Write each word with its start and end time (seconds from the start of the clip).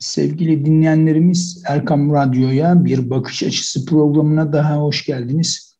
Sevgili 0.00 0.64
dinleyenlerimiz 0.64 1.62
Erkam 1.66 2.12
Radyo'ya 2.12 2.84
bir 2.84 3.10
bakış 3.10 3.42
açısı 3.42 3.86
programına 3.86 4.52
daha 4.52 4.76
hoş 4.76 5.06
geldiniz. 5.06 5.76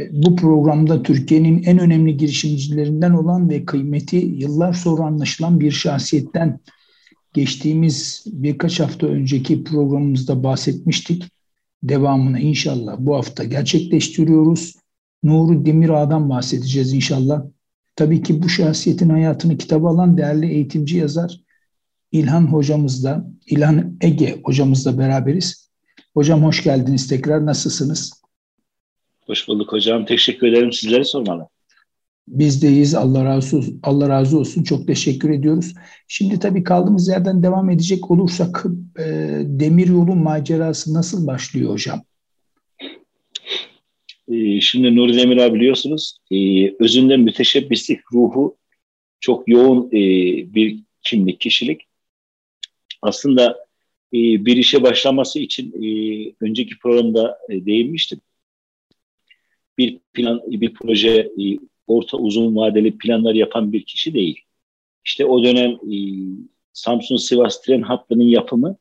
E, 0.00 0.08
bu 0.12 0.36
programda 0.36 1.02
Türkiye'nin 1.02 1.62
en 1.62 1.78
önemli 1.78 2.16
girişimcilerinden 2.16 3.10
olan 3.10 3.50
ve 3.50 3.64
kıymeti 3.64 4.16
yıllar 4.16 4.72
sonra 4.72 5.02
anlaşılan 5.02 5.60
bir 5.60 5.70
şahsiyetten 5.70 6.60
geçtiğimiz 7.34 8.24
birkaç 8.26 8.80
hafta 8.80 9.06
önceki 9.06 9.64
programımızda 9.64 10.44
bahsetmiştik. 10.44 11.24
Devamını 11.82 12.40
inşallah 12.40 12.96
bu 12.98 13.16
hafta 13.16 13.44
gerçekleştiriyoruz. 13.44 14.74
Nuri 15.22 15.66
Demirağ'dan 15.66 16.30
bahsedeceğiz 16.30 16.92
inşallah. 16.92 17.44
Tabii 17.96 18.22
ki 18.22 18.42
bu 18.42 18.48
şahsiyetin 18.48 19.08
hayatını 19.08 19.58
kitaba 19.58 19.90
alan 19.90 20.16
değerli 20.16 20.46
eğitimci 20.46 20.96
yazar 20.96 21.47
İlhan 22.12 22.46
hocamızla, 22.46 23.24
İlhan 23.46 23.96
Ege 24.00 24.40
hocamızla 24.44 24.98
beraberiz. 24.98 25.70
Hocam 26.14 26.42
hoş 26.42 26.64
geldiniz 26.64 27.08
tekrar. 27.08 27.46
Nasılsınız? 27.46 28.22
Hoş 29.26 29.48
bulduk 29.48 29.72
hocam. 29.72 30.04
Teşekkür 30.04 30.46
ederim. 30.46 30.72
Sizleri 30.72 31.04
sormalı. 31.04 31.48
Bizdeyiz. 32.28 32.94
Allah 32.94 33.24
razı 33.24 33.56
olsun. 33.56 33.80
Allah 33.82 34.08
razı 34.08 34.38
olsun. 34.38 34.62
Çok 34.62 34.86
teşekkür 34.86 35.30
ediyoruz. 35.30 35.74
Şimdi 36.08 36.38
tabii 36.38 36.64
kaldığımız 36.64 37.08
yerden 37.08 37.42
devam 37.42 37.70
edecek 37.70 38.10
olursak 38.10 38.64
e, 38.98 39.04
demir 39.44 39.88
yolu 39.88 40.14
macerası 40.14 40.94
nasıl 40.94 41.26
başlıyor 41.26 41.70
hocam? 41.72 42.02
E, 44.28 44.60
şimdi 44.60 44.96
Nuri 44.96 45.16
Demirel 45.16 45.54
biliyorsunuz 45.54 46.18
e, 46.30 46.36
özünde 46.84 47.16
müteşebbislik 47.16 48.00
ruhu 48.12 48.56
çok 49.20 49.48
yoğun 49.48 49.86
e, 49.86 50.00
bir 50.54 50.78
kimlik, 51.02 51.40
kişilik 51.40 51.87
aslında 53.02 53.66
e, 54.12 54.18
bir 54.18 54.56
işe 54.56 54.82
başlaması 54.82 55.38
için 55.38 55.72
e, 55.72 55.88
önceki 56.40 56.78
programda 56.78 57.38
e, 57.48 57.66
değinmiştim. 57.66 58.20
Bir 59.78 59.98
plan, 60.12 60.42
bir 60.46 60.74
proje, 60.74 61.10
e, 61.10 61.58
orta 61.86 62.16
uzun 62.16 62.56
vadeli 62.56 62.98
planlar 62.98 63.34
yapan 63.34 63.72
bir 63.72 63.82
kişi 63.82 64.14
değil. 64.14 64.40
İşte 65.04 65.26
o 65.26 65.44
dönem 65.44 65.70
e, 65.70 65.96
Samsun-Sivas 66.72 67.62
tren 67.62 67.82
hattının 67.82 68.24
yapımı 68.24 68.76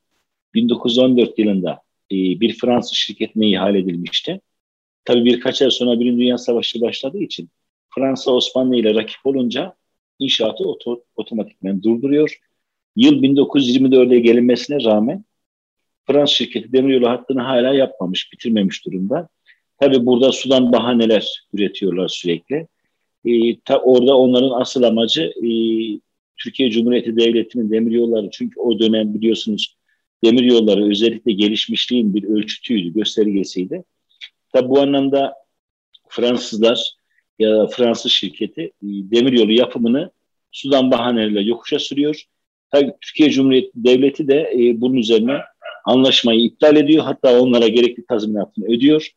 1914 0.54 1.40
yılında 1.40 1.72
e, 2.12 2.16
bir 2.16 2.54
Fransız 2.54 2.98
şirketine 2.98 3.50
ihale 3.50 3.80
edilmişti. 3.80 4.42
Tabii 5.06 5.26
birkaç 5.26 5.62
ay 5.62 5.72
sonra 5.72 6.00
Birinci 6.00 6.22
Dünya 6.22 6.38
Savaşı 6.38 6.82
başladığı 6.82 7.20
için 7.20 7.50
Fransa 7.96 8.32
Osmanlı 8.32 8.76
ile 8.76 8.96
rakip 8.96 9.26
olunca 9.26 9.76
inşaatı 10.20 10.64
oto, 10.64 11.04
otomatikmen 11.16 11.84
durduruyor 11.84 12.40
Yıl 12.98 13.24
1924'e 13.24 14.20
gelinmesine 14.20 14.84
rağmen 14.84 15.26
Fransız 16.08 16.38
şirketi 16.38 16.74
demiryolu 16.74 17.10
hattını 17.10 17.42
hala 17.42 17.74
yapmamış, 17.74 18.34
bitirmemiş 18.34 18.86
durumda. 18.86 19.30
Tabii 19.80 20.06
burada 20.06 20.32
sudan 20.32 20.72
bahaneler 20.72 21.44
üretiyorlar 21.54 22.08
sürekli. 22.08 22.68
Ee, 23.26 23.60
ta 23.66 23.78
orada 23.78 24.18
onların 24.18 24.62
asıl 24.62 24.84
amacı 24.84 25.22
e, 25.24 25.50
Türkiye 26.38 26.72
Cumhuriyeti 26.72 27.18
Devleti'nin 27.18 27.72
demiryolları 27.72 28.30
çünkü 28.32 28.60
o 28.60 28.80
dönem 28.80 29.14
biliyorsunuz 29.14 29.78
demiryolları 30.24 30.90
özellikle 30.90 31.32
gelişmişliğin 31.32 32.14
bir 32.14 32.24
ölçütüydü, 32.24 32.94
göstergesiydi. 32.94 33.84
Tabii 34.54 34.70
bu 34.70 34.82
anlamda 34.82 35.34
Fransızlar 36.10 36.94
ya 37.40 37.68
Fransız 37.68 38.12
şirketi 38.12 38.62
e, 38.62 38.72
demiryolu 38.82 39.52
yapımını 39.52 40.12
sudan 40.52 40.92
bahanelerle 40.92 41.42
yokuşa 41.42 41.80
sürüyor 41.80 42.28
Tabii 42.72 42.94
Türkiye 43.02 43.30
Cumhuriyeti 43.30 43.72
Devleti 43.76 44.28
de 44.28 44.52
e, 44.54 44.82
bunun 44.82 44.96
üzerine 44.96 45.38
anlaşmayı 45.86 46.40
iptal 46.40 46.76
ediyor. 46.76 47.04
Hatta 47.04 47.42
onlara 47.42 47.68
gerekli 47.68 48.06
tazminatını 48.06 48.66
ödüyor. 48.66 49.12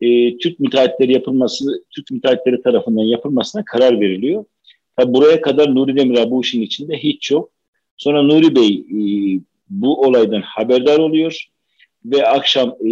E, 0.00 0.38
Türk 0.38 0.60
müteahhitleri 0.60 1.12
yapılması, 1.12 1.84
Türk 1.90 2.10
müteahhitleri 2.10 2.62
tarafından 2.62 3.02
yapılmasına 3.02 3.64
karar 3.64 4.00
veriliyor. 4.00 4.44
Tabii 4.96 5.14
buraya 5.14 5.40
kadar 5.40 5.74
Nuri 5.74 5.96
Demirel 5.96 6.30
bu 6.30 6.42
işin 6.42 6.62
içinde 6.62 6.96
hiç 6.98 7.30
yok. 7.30 7.50
Sonra 7.96 8.22
Nuri 8.22 8.56
Bey 8.56 8.74
e, 8.74 8.98
bu 9.70 10.00
olaydan 10.00 10.42
haberdar 10.42 10.98
oluyor 10.98 11.46
ve 12.04 12.26
akşam 12.26 12.68
e, 12.68 12.90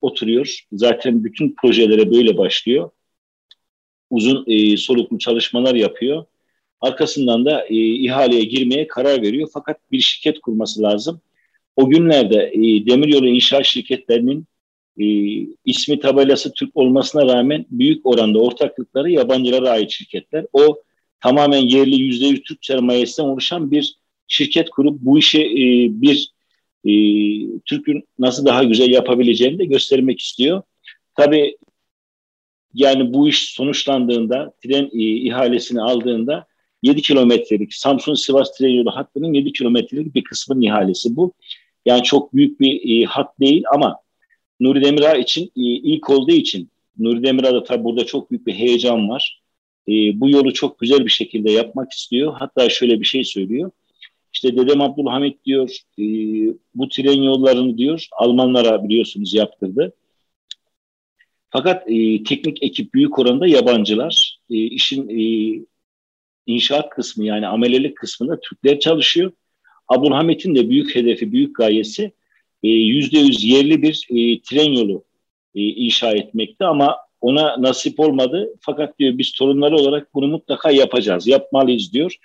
oturuyor. 0.00 0.66
Zaten 0.72 1.24
bütün 1.24 1.54
projelere 1.60 2.10
böyle 2.10 2.38
başlıyor. 2.38 2.90
Uzun 4.10 4.44
e, 4.46 4.76
soluklu 4.76 5.18
çalışmalar 5.18 5.74
yapıyor 5.74 6.24
Arkasından 6.80 7.44
da 7.44 7.66
e, 7.66 7.74
ihaleye 7.74 8.44
girmeye 8.44 8.86
karar 8.86 9.22
veriyor. 9.22 9.48
Fakat 9.52 9.76
bir 9.92 10.00
şirket 10.00 10.40
kurması 10.40 10.82
lazım. 10.82 11.20
O 11.76 11.90
günlerde 11.90 12.52
e, 12.54 12.86
demiryolu 12.86 13.28
inşaat 13.28 13.64
şirketlerinin 13.64 14.46
e, 14.98 15.06
ismi 15.64 16.00
tabelası 16.00 16.52
Türk 16.52 16.76
olmasına 16.76 17.26
rağmen 17.26 17.66
büyük 17.70 18.06
oranda 18.06 18.38
ortaklıkları 18.38 19.10
yabancılara 19.10 19.70
ait 19.70 19.90
şirketler. 19.90 20.46
O 20.52 20.82
tamamen 21.20 21.62
yerli 21.62 22.02
yüzde 22.02 22.26
yüz 22.26 22.42
Türk 22.42 22.64
sermayesinden 22.64 23.28
oluşan 23.28 23.70
bir 23.70 23.96
şirket 24.28 24.70
kurup 24.70 25.00
bu 25.00 25.18
işi 25.18 25.42
e, 25.42 25.88
bir 26.02 26.30
e, 26.84 26.92
Türk'ün 27.64 28.04
nasıl 28.18 28.46
daha 28.46 28.64
güzel 28.64 28.90
yapabileceğini 28.90 29.58
de 29.58 29.64
göstermek 29.64 30.20
istiyor. 30.20 30.62
Tabii 31.14 31.56
yani 32.74 33.14
bu 33.14 33.28
iş 33.28 33.50
sonuçlandığında, 33.50 34.52
tren 34.62 34.84
e, 34.84 34.98
ihalesini 34.98 35.82
aldığında 35.82 36.46
7 36.86 37.02
kilometrelik 37.02 37.74
Samsun-Sivas 37.74 38.58
tren 38.58 38.86
hattının 38.86 39.32
7 39.32 39.52
kilometrelik 39.52 40.14
bir 40.14 40.24
kısmının 40.24 40.60
ihalesi 40.60 41.16
bu. 41.16 41.32
Yani 41.86 42.02
çok 42.02 42.34
büyük 42.34 42.60
bir 42.60 43.02
e, 43.02 43.04
hat 43.04 43.40
değil 43.40 43.62
ama 43.74 43.96
Nuri 44.60 44.84
Demirağ 44.84 45.16
için 45.16 45.44
e, 45.44 45.62
ilk 45.62 46.10
olduğu 46.10 46.32
için 46.32 46.70
Nuri 46.98 47.22
Demirağ'da 47.22 47.64
tabii 47.64 47.84
burada 47.84 48.06
çok 48.06 48.30
büyük 48.30 48.46
bir 48.46 48.54
heyecan 48.54 49.08
var. 49.08 49.42
E, 49.88 49.92
bu 50.20 50.30
yolu 50.30 50.52
çok 50.52 50.78
güzel 50.78 51.04
bir 51.04 51.10
şekilde 51.10 51.52
yapmak 51.52 51.92
istiyor. 51.92 52.34
Hatta 52.38 52.68
şöyle 52.68 53.00
bir 53.00 53.04
şey 53.04 53.24
söylüyor. 53.24 53.70
İşte 54.32 54.56
Dedem 54.56 54.80
Abdülhamit 54.80 55.44
diyor 55.44 55.70
e, 55.98 56.04
bu 56.74 56.88
tren 56.88 57.22
yollarını 57.22 57.78
diyor 57.78 58.06
Almanlara 58.12 58.84
biliyorsunuz 58.84 59.34
yaptırdı. 59.34 59.92
Fakat 61.50 61.90
e, 61.90 62.22
teknik 62.22 62.62
ekip 62.62 62.94
büyük 62.94 63.18
oranda 63.18 63.46
yabancılar. 63.46 64.38
E, 64.50 64.56
işin 64.56 65.08
e, 65.08 65.20
inşaat 66.46 66.90
kısmı 66.90 67.24
yani 67.24 67.46
amelelik 67.46 67.96
kısmında 67.96 68.40
Türkler 68.40 68.80
çalışıyor. 68.80 69.32
Abdülhamit'in 69.88 70.54
de 70.54 70.70
büyük 70.70 70.94
hedefi, 70.94 71.32
büyük 71.32 71.56
gayesi 71.56 72.12
e, 72.62 72.68
yüzde 72.68 73.18
yüz 73.18 73.44
yerli 73.44 73.82
bir 73.82 74.06
e, 74.10 74.40
tren 74.40 74.72
yolu 74.72 75.04
e, 75.54 75.60
inşa 75.60 76.10
etmekti 76.10 76.64
ama 76.64 76.96
ona 77.20 77.62
nasip 77.62 78.00
olmadı. 78.00 78.54
Fakat 78.60 78.98
diyor 78.98 79.18
biz 79.18 79.32
torunları 79.32 79.76
olarak 79.76 80.14
bunu 80.14 80.26
mutlaka 80.26 80.70
yapacağız, 80.70 81.26
yapmalıyız 81.26 81.92
diyor. 81.92 82.16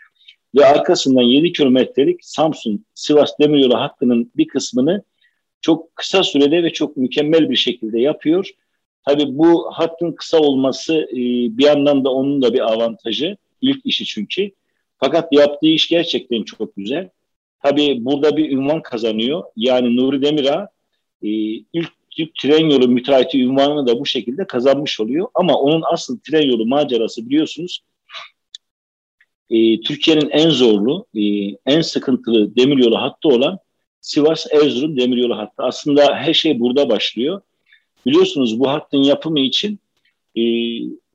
Ve 0.56 0.66
arkasından 0.66 1.22
7 1.22 1.54
kilometrelik 1.54 2.26
Samsun-Sivas 2.26 3.40
demiryolu 3.40 3.76
hattının 3.76 4.31
bir 4.36 4.48
kısmını 4.48 5.04
çok 5.62 5.96
kısa 5.96 6.24
sürede 6.24 6.64
ve 6.64 6.74
çok 6.74 6.98
mükemmel 6.98 7.50
bir 7.50 7.56
şekilde 7.56 8.00
yapıyor. 8.00 8.50
Tabii 9.06 9.38
bu 9.38 9.72
hattın 9.74 10.12
kısa 10.12 10.38
olması 10.38 10.94
e, 11.12 11.18
bir 11.58 11.66
yandan 11.66 12.06
da 12.06 12.10
onun 12.10 12.42
da 12.42 12.54
bir 12.54 12.72
avantajı 12.74 13.38
ilk 13.62 13.86
işi 13.86 14.06
çünkü. 14.06 14.52
Fakat 14.98 15.34
yaptığı 15.34 15.68
iş 15.68 15.90
gerçekten 15.90 16.44
çok 16.44 16.76
güzel. 16.76 17.10
Tabii 17.64 18.06
burada 18.06 18.38
bir 18.38 18.52
ünvan 18.52 18.82
kazanıyor. 18.82 19.44
Yani 19.56 19.96
Nuri 19.96 20.22
Demirağ 20.22 20.70
e, 21.24 21.30
ilk 21.74 21.92
Türk 22.12 22.36
tren 22.36 22.70
yolu 22.70 22.88
müteahhiti 22.88 23.44
ünvanını 23.44 23.88
da 23.88 24.00
bu 24.00 24.06
şekilde 24.06 24.48
kazanmış 24.48 25.00
oluyor. 25.00 25.28
Ama 25.34 25.56
onun 25.56 25.84
asıl 25.92 26.20
tren 26.20 26.42
yolu 26.42 26.66
macerası 26.66 27.30
biliyorsunuz 27.30 27.84
e, 29.52 29.82
Türkiye'nin 29.82 30.30
en 30.30 30.50
zorlu, 30.50 31.06
e, 31.16 31.22
en 31.66 31.82
sıkıntılı 31.82 32.56
demiryolu 32.56 33.02
hattı 33.02 33.28
olan 33.28 33.60
Sivas-Erzurum 34.02 34.98
demiryolu 34.98 35.38
hattı. 35.38 35.64
Aslında 35.64 36.16
her 36.16 36.34
şey 36.34 36.60
burada 36.60 36.90
başlıyor. 36.90 37.42
Biliyorsunuz 38.06 38.60
bu 38.60 38.69
hattın 38.69 39.04
yapımı 39.04 39.40
için 39.40 39.80
e, 40.38 40.42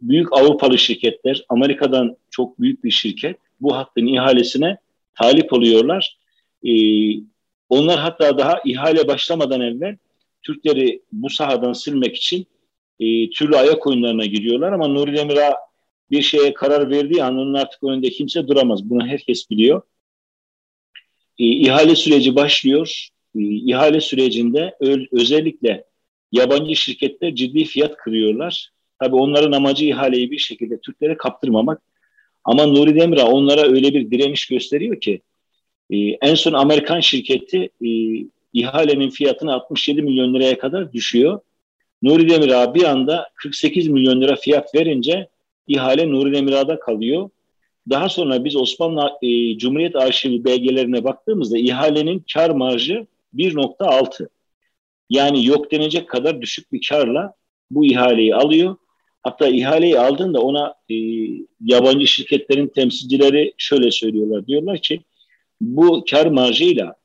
büyük 0.08 0.32
Avrupalı 0.32 0.78
şirketler, 0.78 1.44
Amerika'dan 1.48 2.16
çok 2.30 2.60
büyük 2.60 2.84
bir 2.84 2.90
şirket 2.90 3.36
bu 3.60 3.76
hattın 3.76 4.06
ihalesine 4.06 4.78
talip 5.14 5.52
oluyorlar. 5.52 6.18
E, 6.66 6.72
onlar 7.68 7.98
hatta 7.98 8.38
daha 8.38 8.60
ihale 8.64 9.08
başlamadan 9.08 9.60
evvel 9.60 9.96
Türkleri 10.42 11.02
bu 11.12 11.30
sahadan 11.30 11.72
silmek 11.72 12.16
için 12.16 12.46
e, 13.00 13.30
türlü 13.30 13.56
ayak 13.56 13.86
oyunlarına 13.86 14.26
giriyorlar 14.26 14.72
ama 14.72 14.88
Nuri 14.88 15.16
Demir'a 15.16 15.54
bir 16.10 16.22
şeye 16.22 16.54
karar 16.54 16.90
verdiği 16.90 17.24
an 17.24 17.34
onun 17.34 17.54
artık 17.54 17.84
önünde 17.84 18.10
kimse 18.10 18.48
duramaz. 18.48 18.90
Bunu 18.90 19.06
herkes 19.06 19.50
biliyor. 19.50 19.82
E, 21.38 21.44
ihale 21.44 21.96
süreci 21.96 22.36
başlıyor. 22.36 23.08
E, 23.34 23.40
ihale 23.40 24.00
sürecinde 24.00 24.76
özellikle 25.12 25.84
yabancı 26.32 26.76
şirketler 26.76 27.34
ciddi 27.34 27.64
fiyat 27.64 27.96
kırıyorlar. 27.96 28.72
Tabii 28.98 29.16
onların 29.16 29.52
amacı 29.52 29.84
ihaleyi 29.84 30.30
bir 30.30 30.38
şekilde 30.38 30.80
Türklere 30.80 31.16
kaptırmamak. 31.16 31.82
Ama 32.44 32.66
Nuri 32.66 33.00
Demirağ 33.00 33.26
onlara 33.26 33.62
öyle 33.62 33.94
bir 33.94 34.10
direniş 34.10 34.46
gösteriyor 34.46 35.00
ki 35.00 35.20
E, 35.90 35.96
en 35.98 36.34
son 36.34 36.52
Amerikan 36.52 37.00
şirketi 37.00 37.70
e, 37.84 37.88
ihalenin 38.52 39.10
fiyatını 39.10 39.52
67 39.52 40.02
milyon 40.02 40.34
liraya 40.34 40.58
kadar 40.58 40.92
düşüyor. 40.92 41.40
Nuri 42.02 42.28
Demirağ 42.28 42.74
bir 42.74 42.84
anda 42.84 43.28
48 43.34 43.88
milyon 43.88 44.20
lira 44.20 44.36
fiyat 44.36 44.74
verince 44.74 45.28
ihale 45.66 46.10
Nuri 46.10 46.32
Demirağ'da 46.32 46.78
kalıyor. 46.78 47.30
Daha 47.90 48.08
sonra 48.08 48.44
biz 48.44 48.56
Osmanlı 48.56 49.12
e, 49.22 49.58
Cumhuriyet 49.58 49.96
Arşivi 49.96 50.44
belgelerine 50.44 51.04
baktığımızda 51.04 51.58
ihalenin 51.58 52.24
kar 52.34 52.50
marjı 52.50 53.06
1.6. 53.34 54.28
Yani 55.10 55.46
yok 55.46 55.72
denecek 55.72 56.08
kadar 56.08 56.42
düşük 56.42 56.72
bir 56.72 56.86
karla 56.88 57.34
bu 57.70 57.84
ihaleyi 57.84 58.34
alıyor. 58.34 58.76
Hatta 59.26 59.48
ihaleyi 59.48 59.98
aldığında 59.98 60.40
ona 60.40 60.74
e, 60.90 60.94
yabancı 61.64 62.06
şirketlerin 62.06 62.68
temsilcileri 62.68 63.54
şöyle 63.58 63.90
söylüyorlar. 63.90 64.46
Diyorlar 64.46 64.78
ki 64.78 65.00
bu 65.60 66.04
kar 66.10 66.26
marjıyla 66.26 66.96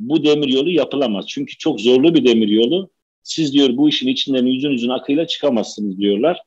bu 0.00 0.24
demir 0.24 0.48
yolu 0.48 0.70
yapılamaz. 0.70 1.24
Çünkü 1.28 1.56
çok 1.58 1.80
zorlu 1.80 2.14
bir 2.14 2.24
demir 2.24 2.48
yolu. 2.48 2.90
Siz 3.22 3.52
diyor 3.52 3.76
bu 3.76 3.88
işin 3.88 4.08
içinden 4.08 4.46
yüzün 4.46 4.70
yüzün 4.70 4.88
akıyla 4.88 5.26
çıkamazsınız 5.26 5.98
diyorlar. 5.98 6.40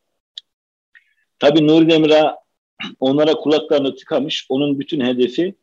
Tabii 1.40 1.68
Nuri 1.68 1.90
Demir'a 1.90 2.38
onlara 3.00 3.34
kulaklarını 3.34 3.96
tıkamış. 3.96 4.46
Onun 4.50 4.80
bütün 4.80 5.02
hedefi 5.02 5.56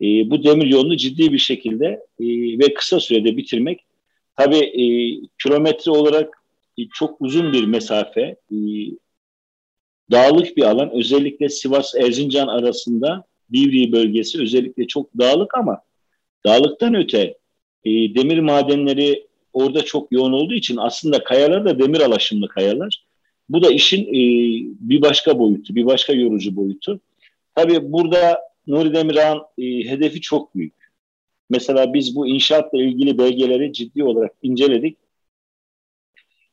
e, 0.00 0.30
bu 0.30 0.44
demir 0.44 0.66
yolunu 0.66 0.96
ciddi 0.96 1.32
bir 1.32 1.38
şekilde 1.38 1.86
e, 2.20 2.26
ve 2.58 2.74
kısa 2.74 3.00
sürede 3.00 3.36
bitirmek. 3.36 3.80
Tabii 4.36 4.56
e, 4.56 4.84
kilometre 5.42 5.90
olarak 5.90 6.44
e, 6.78 6.82
çok 6.94 7.20
uzun 7.20 7.52
bir 7.52 7.64
mesafe, 7.64 8.36
e, 8.52 8.56
dağlık 10.10 10.56
bir 10.56 10.62
alan. 10.62 10.90
Özellikle 10.90 11.48
Sivas-Erzincan 11.48 12.48
arasında 12.48 13.24
Divriği 13.52 13.92
bölgesi 13.92 14.42
özellikle 14.42 14.86
çok 14.86 15.18
dağlık 15.18 15.58
ama 15.58 15.80
dağlıktan 16.46 16.94
öte 16.94 17.38
e, 17.84 17.90
demir 17.90 18.38
madenleri 18.38 19.26
orada 19.52 19.84
çok 19.84 20.12
yoğun 20.12 20.32
olduğu 20.32 20.54
için 20.54 20.76
aslında 20.76 21.24
kayalar 21.24 21.64
da 21.64 21.78
demir 21.78 22.00
alaşımlı 22.00 22.48
kayalar. 22.48 23.04
Bu 23.48 23.62
da 23.62 23.70
işin 23.70 24.02
e, 24.02 24.20
bir 24.80 25.02
başka 25.02 25.38
boyutu, 25.38 25.74
bir 25.74 25.86
başka 25.86 26.12
yorucu 26.12 26.56
boyutu. 26.56 27.00
Tabii 27.54 27.92
burada 27.92 28.40
Nuri 28.66 28.94
Demirhan 28.94 29.42
e, 29.58 29.62
hedefi 29.62 30.20
çok 30.20 30.54
büyük. 30.54 30.74
Mesela 31.50 31.94
biz 31.94 32.16
bu 32.16 32.26
inşaatla 32.26 32.82
ilgili 32.82 33.18
belgeleri 33.18 33.72
ciddi 33.72 34.04
olarak 34.04 34.32
inceledik. 34.42 34.98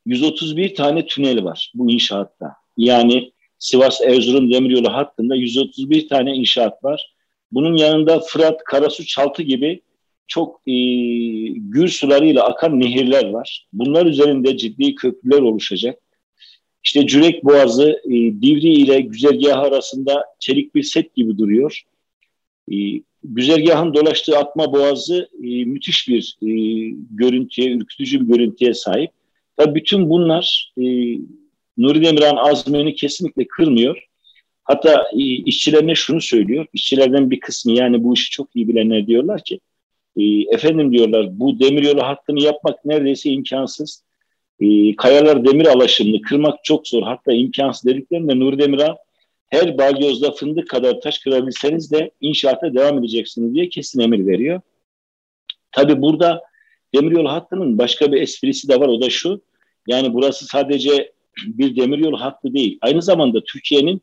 131 0.06 0.76
tane 0.76 1.06
tünel 1.06 1.44
var 1.44 1.72
bu 1.76 1.92
inşaatta. 1.92 2.56
Yani 2.78 3.32
Sivas-Erzurum 3.62 4.54
demiryolu 4.54 4.94
hattında 4.94 5.36
131 5.36 6.08
tane 6.08 6.34
inşaat 6.34 6.84
var. 6.84 7.14
Bunun 7.52 7.78
yanında 7.78 8.20
Fırat, 8.20 8.64
Karasu, 8.64 9.06
Çaltı 9.06 9.44
gibi 9.44 9.82
çok 10.28 10.62
e, 10.68 10.74
gür 11.56 11.88
sularıyla 11.88 12.44
akan 12.44 12.80
nehirler 12.80 13.30
var. 13.30 13.68
Bunlar 13.74 14.06
üzerinde 14.06 14.58
ciddi 14.58 14.96
köprüler 14.96 15.42
oluşacak. 15.42 16.00
İşte 16.84 17.08
Cürek 17.08 17.44
Boğazı 17.44 18.02
e, 18.06 18.12
Divri 18.12 18.74
ile 18.74 19.02
güzergah 19.02 19.60
arasında 19.60 20.26
çelik 20.40 20.76
bir 20.76 20.84
set 20.84 21.16
gibi 21.16 21.38
duruyor. 21.38 21.82
E, 22.72 22.76
güzergahın 23.24 23.94
dolaştığı 23.94 24.38
Atma 24.38 24.74
Boğazı 24.74 25.30
e, 25.44 25.66
müthiş 25.66 26.08
bir 26.08 26.38
e, 26.42 26.50
görüntüye, 27.12 27.72
ürkütücü 27.72 28.20
bir 28.20 28.26
görüntüye 28.26 28.74
sahip. 28.74 29.12
Tabii 29.58 29.76
bütün 29.76 30.10
bunlar 30.10 30.74
e, 30.78 30.84
Nuri 31.78 32.06
Demirhan 32.06 32.36
azmini 32.36 32.96
kesinlikle 32.96 33.48
kırmıyor. 33.48 34.08
Hatta 34.64 35.04
e, 35.14 35.24
işçilerine 35.24 35.96
şunu 35.96 36.22
söylüyor. 36.22 36.66
İşçilerden 36.74 37.32
bir 37.32 37.40
kısmı 37.40 37.72
yani 37.72 38.04
bu 38.04 38.14
işi 38.14 38.32
çok 38.32 38.56
iyi 38.56 38.68
bilenler 38.68 39.08
diyorlar 39.08 39.44
ki 39.44 39.60
e, 40.18 40.24
efendim 40.56 40.94
diyorlar 40.94 41.40
bu 41.40 41.60
demiryolu 41.60 42.04
hattını 42.04 42.42
yapmak 42.44 42.86
neredeyse 42.86 43.30
imkansız. 43.30 44.04
E, 44.60 44.96
kayalar 44.96 45.46
demir 45.46 45.66
alaşımını 45.66 46.22
kırmak 46.22 46.64
çok 46.64 46.88
zor. 46.88 47.04
Hatta 47.04 47.34
imkansız 47.34 47.86
dediklerinde 47.86 48.40
Nuri 48.40 48.60
Demirhan 48.60 48.98
her 49.48 49.78
balyozda 49.78 50.32
fındık 50.32 50.70
kadar 50.70 51.02
taş 51.02 51.20
kırabilseniz 51.20 51.92
de 51.92 52.12
inşaata 52.22 52.74
devam 52.74 53.00
edeceksiniz 53.00 53.56
diye 53.56 53.70
kesin 53.70 54.00
emir 54.02 54.28
veriyor. 54.28 54.62
Tabi 55.72 56.02
burada 56.02 56.42
demiryolu 56.96 57.30
hattının 57.30 57.78
başka 57.78 58.12
bir 58.12 58.22
esprisi 58.22 58.70
de 58.70 58.80
var 58.80 58.88
o 58.88 59.02
da 59.02 59.10
şu. 59.10 59.42
Yani 59.88 60.14
burası 60.14 60.46
sadece 60.46 61.12
bir 61.46 61.76
demiryolu 61.76 62.22
hattı 62.22 62.54
değil. 62.54 62.78
Aynı 62.82 63.02
zamanda 63.02 63.44
Türkiye'nin 63.44 64.02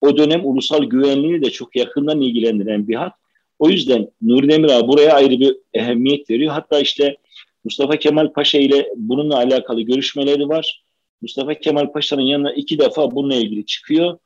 o 0.00 0.16
dönem 0.16 0.40
ulusal 0.44 0.84
güvenliğini 0.84 1.42
de 1.42 1.50
çok 1.50 1.76
yakından 1.76 2.20
ilgilendiren 2.20 2.88
bir 2.88 2.94
hat. 2.94 3.12
O 3.58 3.68
yüzden 3.70 4.10
Nuri 4.22 4.48
Demirağ 4.48 4.88
buraya 4.88 5.14
ayrı 5.14 5.40
bir 5.40 5.56
ehemmiyet 5.74 6.30
veriyor. 6.30 6.52
Hatta 6.52 6.80
işte 6.80 7.16
Mustafa 7.64 7.96
Kemal 7.96 8.32
Paşa 8.32 8.58
ile 8.58 8.88
bununla 8.96 9.36
alakalı 9.36 9.80
görüşmeleri 9.80 10.48
var. 10.48 10.82
Mustafa 11.22 11.54
Kemal 11.54 11.92
Paşa'nın 11.92 12.22
yanına 12.22 12.52
iki 12.52 12.78
defa 12.78 13.10
bununla 13.10 13.34
ilgili 13.34 13.66
çıkıyor. 13.66 14.18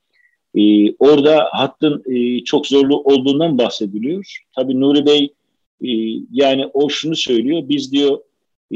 Ee, 0.54 0.94
orada 0.98 1.48
hattın 1.52 2.02
e, 2.06 2.44
çok 2.44 2.66
zorlu 2.66 3.00
olduğundan 3.00 3.58
bahsediliyor. 3.58 4.44
Tabii 4.56 4.80
Nuri 4.80 5.06
Bey 5.06 5.32
e, 5.84 5.88
yani 6.30 6.66
o 6.74 6.88
şunu 6.88 7.16
söylüyor. 7.16 7.62
Biz 7.68 7.92
diyor 7.92 8.20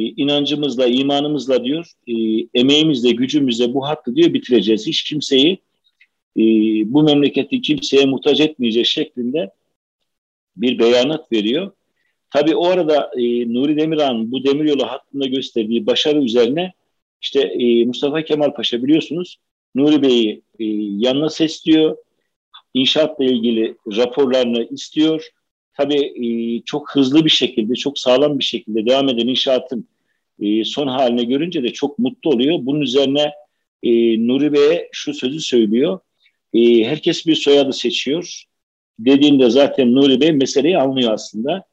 inancımızla, 0.01 0.87
imanımızla 0.87 1.65
diyor, 1.65 1.93
e, 2.07 2.13
emeğimizle, 2.55 3.11
gücümüzle 3.11 3.75
bu 3.75 3.89
hattı 3.89 4.17
diyor 4.17 4.35
bitireceğiz. 4.35 4.87
Hiç 4.87 5.03
kimseyi 5.03 5.59
e, 6.37 6.43
bu 6.93 7.03
memleketi 7.03 7.61
kimseye 7.61 8.07
muhtaç 8.07 8.41
etmeyecek 8.41 8.87
şeklinde 8.87 9.51
bir 10.57 10.79
beyanat 10.79 11.33
veriyor. 11.33 11.73
Tabii 12.31 12.57
o 12.57 12.67
arada 12.67 13.11
e, 13.17 13.53
Nuri 13.53 13.77
Demirhan 13.77 14.33
bu 14.33 14.45
demiryolu 14.45 14.87
hattında 14.87 15.27
gösterdiği 15.27 15.87
başarı 15.87 16.23
üzerine 16.23 16.73
işte 17.21 17.41
e, 17.41 17.85
Mustafa 17.85 18.23
Kemal 18.23 18.55
Paşa 18.55 18.83
biliyorsunuz 18.83 19.39
Nuri 19.75 20.03
Bey'i 20.03 20.43
e, 20.59 20.65
yanına 21.07 21.31
sesliyor. 21.31 21.97
İnşaatla 22.75 23.25
ilgili 23.25 23.77
raporlarını 23.97 24.69
istiyor 24.71 25.29
tabii 25.79 26.13
e, 26.27 26.63
çok 26.65 26.91
hızlı 26.97 27.25
bir 27.25 27.31
şekilde, 27.31 27.75
çok 27.75 27.99
sağlam 27.99 28.39
bir 28.39 28.45
şekilde 28.45 28.87
devam 28.87 29.09
eden 29.09 29.29
inşaatın 29.29 29.89
e, 30.41 30.65
son 30.65 30.87
haline 30.87 31.25
görünce 31.25 31.63
de 31.63 31.69
çok 31.69 31.99
mutlu 31.99 32.31
oluyor. 32.31 32.59
Bunun 32.63 32.81
üzerine 32.81 33.33
e, 33.83 33.91
Nuri 34.27 34.53
Bey'e 34.53 34.89
şu 34.93 35.15
sözü 35.15 35.41
söylüyor. 35.41 35.99
E, 36.55 36.85
herkes 36.85 37.27
bir 37.27 37.35
soyadı 37.35 37.73
seçiyor. 37.73 38.45
Dediğinde 38.99 39.51
zaten 39.51 39.95
Nuri 39.95 40.21
Bey 40.21 40.33
meseleyi 40.33 40.79
anlıyor 40.79 41.13
aslında. 41.13 41.65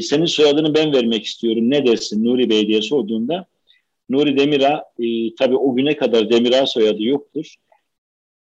Senin 0.00 0.26
soyadını 0.26 0.74
ben 0.74 0.92
vermek 0.92 1.24
istiyorum. 1.24 1.70
Ne 1.70 1.86
dersin 1.86 2.24
Nuri 2.24 2.50
Bey 2.50 2.68
diye 2.68 2.82
sorduğunda 2.82 3.46
Nuri 4.08 4.38
Demir'a 4.38 4.84
e, 4.98 5.34
tabii 5.34 5.56
o 5.56 5.74
güne 5.76 5.96
kadar 5.96 6.30
Demir'a 6.30 6.66
soyadı 6.66 7.02
yoktur 7.02 7.54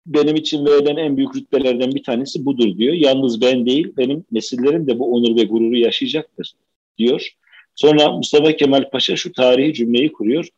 benim 0.06 0.36
için 0.36 0.66
verilen 0.66 0.96
en 0.96 1.16
büyük 1.16 1.36
rütbelerden 1.36 1.92
bir 1.92 2.02
tanesi 2.02 2.44
budur 2.44 2.78
diyor. 2.78 2.94
Yalnız 2.94 3.40
ben 3.40 3.66
değil, 3.66 3.92
benim 3.96 4.24
nesillerim 4.32 4.86
de 4.86 4.98
bu 4.98 5.14
onur 5.14 5.36
ve 5.36 5.44
gururu 5.44 5.76
yaşayacaktır 5.76 6.52
diyor. 6.98 7.28
Sonra 7.74 8.12
Mustafa 8.12 8.52
Kemal 8.52 8.90
Paşa 8.90 9.16
şu 9.16 9.32
tarihi 9.32 9.74
cümleyi 9.74 10.12
kuruyor. 10.12 10.48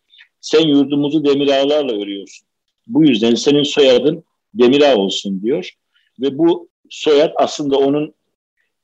Sen 0.40 0.60
yurdumuzu 0.60 1.24
demir 1.24 1.48
ağlarla 1.48 1.92
örüyorsun. 1.92 2.48
Bu 2.86 3.04
yüzden 3.04 3.34
senin 3.34 3.62
soyadın 3.62 4.24
demir 4.54 4.80
ağ 4.92 4.96
olsun 4.96 5.42
diyor. 5.42 5.72
Ve 6.20 6.38
bu 6.38 6.68
soyad 6.90 7.32
aslında 7.36 7.78
onun 7.78 8.14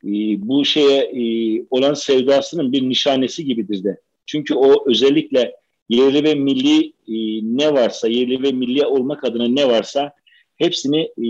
e, 0.04 0.10
bu 0.48 0.64
şeye 0.64 1.00
e, 1.00 1.22
olan 1.70 1.94
sevdasının 1.94 2.72
bir 2.72 2.88
nişanesi 2.88 3.44
gibidir 3.44 3.84
de. 3.84 4.00
Çünkü 4.26 4.54
o 4.54 4.90
özellikle 4.90 5.56
yerli 5.88 6.24
ve 6.24 6.34
milli 6.34 6.86
e, 6.86 7.16
ne 7.42 7.74
varsa, 7.74 8.08
yerli 8.08 8.42
ve 8.42 8.52
milli 8.52 8.86
olmak 8.86 9.24
adına 9.24 9.48
ne 9.48 9.68
varsa 9.68 10.12
hepsini 10.56 11.00
e, 11.00 11.28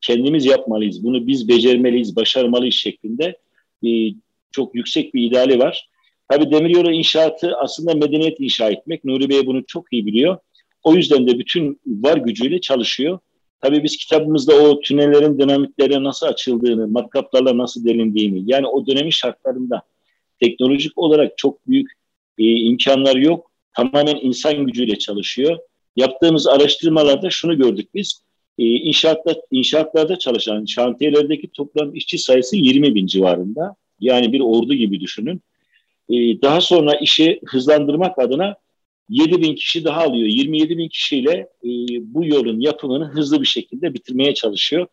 kendimiz 0.00 0.46
yapmalıyız. 0.46 1.04
Bunu 1.04 1.26
biz 1.26 1.48
becermeliyiz, 1.48 2.16
başarmalıyız 2.16 2.74
şeklinde 2.74 3.38
e, 3.86 3.88
çok 4.50 4.74
yüksek 4.74 5.14
bir 5.14 5.22
ideali 5.22 5.58
var. 5.58 5.88
Tabi 6.28 6.50
demiryolu 6.50 6.92
inşaatı 6.92 7.56
aslında 7.56 7.94
medeniyet 7.94 8.40
inşa 8.40 8.70
etmek. 8.70 9.04
Nuri 9.04 9.28
Bey 9.28 9.46
bunu 9.46 9.66
çok 9.66 9.92
iyi 9.92 10.06
biliyor. 10.06 10.38
O 10.82 10.94
yüzden 10.94 11.26
de 11.26 11.38
bütün 11.38 11.80
var 11.86 12.16
gücüyle 12.16 12.60
çalışıyor. 12.60 13.18
Tabi 13.60 13.84
biz 13.84 13.96
kitabımızda 13.96 14.54
o 14.54 14.80
tünellerin 14.80 15.38
dinamitlere 15.38 16.02
nasıl 16.02 16.26
açıldığını, 16.26 16.88
matkaplarla 16.88 17.58
nasıl 17.58 17.84
delindiğini, 17.84 18.42
yani 18.46 18.66
o 18.66 18.86
dönemin 18.86 19.10
şartlarında 19.10 19.82
teknolojik 20.40 20.98
olarak 20.98 21.38
çok 21.38 21.68
büyük 21.68 21.90
e, 22.38 22.44
imkanlar 22.44 23.16
yok. 23.16 23.50
Tamamen 23.76 24.18
insan 24.22 24.66
gücüyle 24.66 24.98
çalışıyor. 24.98 25.58
Yaptığımız 25.96 26.46
araştırmalarda 26.46 27.30
şunu 27.30 27.58
gördük 27.58 27.88
biz. 27.94 28.22
E, 28.58 28.64
inşaatta, 28.64 29.34
inşaatlarda 29.50 30.18
çalışan 30.18 30.64
şantiyelerdeki 30.64 31.48
toplam 31.48 31.94
işçi 31.94 32.18
sayısı 32.18 32.56
20 32.56 32.94
bin 32.94 33.06
civarında. 33.06 33.74
Yani 34.00 34.32
bir 34.32 34.40
ordu 34.40 34.74
gibi 34.74 35.00
düşünün. 35.00 35.42
E, 36.08 36.42
daha 36.42 36.60
sonra 36.60 36.94
işi 36.94 37.40
hızlandırmak 37.46 38.18
adına 38.18 38.56
7 39.08 39.42
bin 39.42 39.54
kişi 39.54 39.84
daha 39.84 40.02
alıyor. 40.02 40.28
27 40.28 40.78
bin 40.78 40.88
kişiyle 40.88 41.32
e, 41.64 41.68
bu 42.00 42.26
yolun 42.26 42.60
yapımını 42.60 43.04
hızlı 43.04 43.40
bir 43.40 43.46
şekilde 43.46 43.94
bitirmeye 43.94 44.34
çalışıyor. 44.34 44.86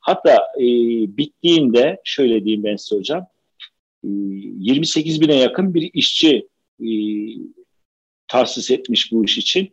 Hatta 0.00 0.34
e, 0.58 0.64
bittiğinde 1.16 2.00
şöyle 2.04 2.44
diyeyim 2.44 2.64
ben 2.64 2.76
size 2.76 2.96
hocam. 2.96 3.26
28 4.02 5.20
bine 5.20 5.34
yakın 5.34 5.74
bir 5.74 5.90
işçi 5.94 6.48
e, 6.80 6.90
tahsis 8.28 8.70
etmiş 8.70 9.12
bu 9.12 9.24
iş 9.24 9.38
için 9.38 9.72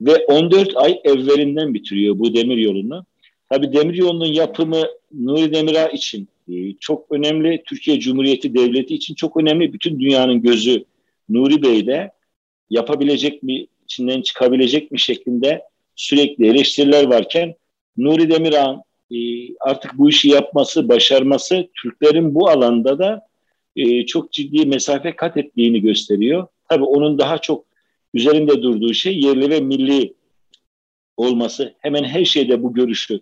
ve 0.00 0.16
14 0.16 0.76
ay 0.76 1.00
evvelinden 1.04 1.74
bitiriyor 1.74 2.18
bu 2.18 2.34
demir 2.34 2.56
yolunu. 2.56 3.04
Tabi 3.50 3.72
demir 3.72 3.94
yolunun 3.94 4.26
yapımı 4.26 4.82
Nuri 5.12 5.54
Demirağ 5.54 5.88
için 5.88 6.28
e, 6.48 6.72
çok 6.80 7.12
önemli, 7.12 7.62
Türkiye 7.66 8.00
Cumhuriyeti 8.00 8.54
Devleti 8.54 8.94
için 8.94 9.14
çok 9.14 9.36
önemli. 9.36 9.72
Bütün 9.72 10.00
dünyanın 10.00 10.42
gözü 10.42 10.84
Nuri 11.28 11.62
Bey'de 11.62 12.10
yapabilecek 12.70 13.42
mi, 13.42 13.66
içinden 13.84 14.22
çıkabilecek 14.22 14.90
mi 14.90 15.00
şeklinde 15.00 15.62
sürekli 15.96 16.46
eleştiriler 16.46 17.04
varken 17.04 17.54
Nuri 17.96 18.30
Demirağ'ın 18.30 18.82
e, 19.10 19.18
artık 19.60 19.98
bu 19.98 20.08
işi 20.08 20.28
yapması, 20.28 20.88
başarması 20.88 21.68
Türklerin 21.82 22.34
bu 22.34 22.48
alanda 22.48 22.98
da 22.98 23.26
e, 23.76 24.06
çok 24.06 24.32
ciddi 24.32 24.66
mesafe 24.66 25.16
kat 25.16 25.36
ettiğini 25.36 25.80
gösteriyor. 25.80 26.46
Tabii 26.68 26.84
onun 26.84 27.18
daha 27.18 27.38
çok 27.38 27.69
üzerinde 28.14 28.62
durduğu 28.62 28.94
şey 28.94 29.20
yerli 29.20 29.50
ve 29.50 29.60
milli 29.60 30.14
olması. 31.16 31.74
Hemen 31.78 32.04
her 32.04 32.24
şeyde 32.24 32.62
bu 32.62 32.74
görüşü 32.74 33.20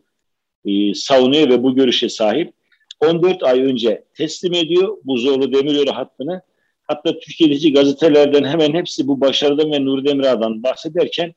e, 0.64 0.94
savunuyor 0.94 1.48
ve 1.48 1.62
bu 1.62 1.74
görüşe 1.74 2.08
sahip. 2.08 2.52
14 3.00 3.42
ay 3.42 3.62
önce 3.62 4.04
teslim 4.14 4.54
ediyor 4.54 4.96
bu 5.04 5.18
zorlu 5.18 5.52
demiryolu 5.52 5.96
hattını. 5.96 6.42
Hatta 6.82 7.18
Türkiye'deki 7.18 7.72
gazetelerden 7.72 8.44
hemen 8.44 8.74
hepsi 8.74 9.08
bu 9.08 9.20
başarıdan 9.20 9.72
ve 9.72 9.84
Nuri 9.84 10.04
Demirağ'dan 10.04 10.62
bahsederken 10.62 11.34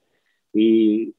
e, 0.55 0.61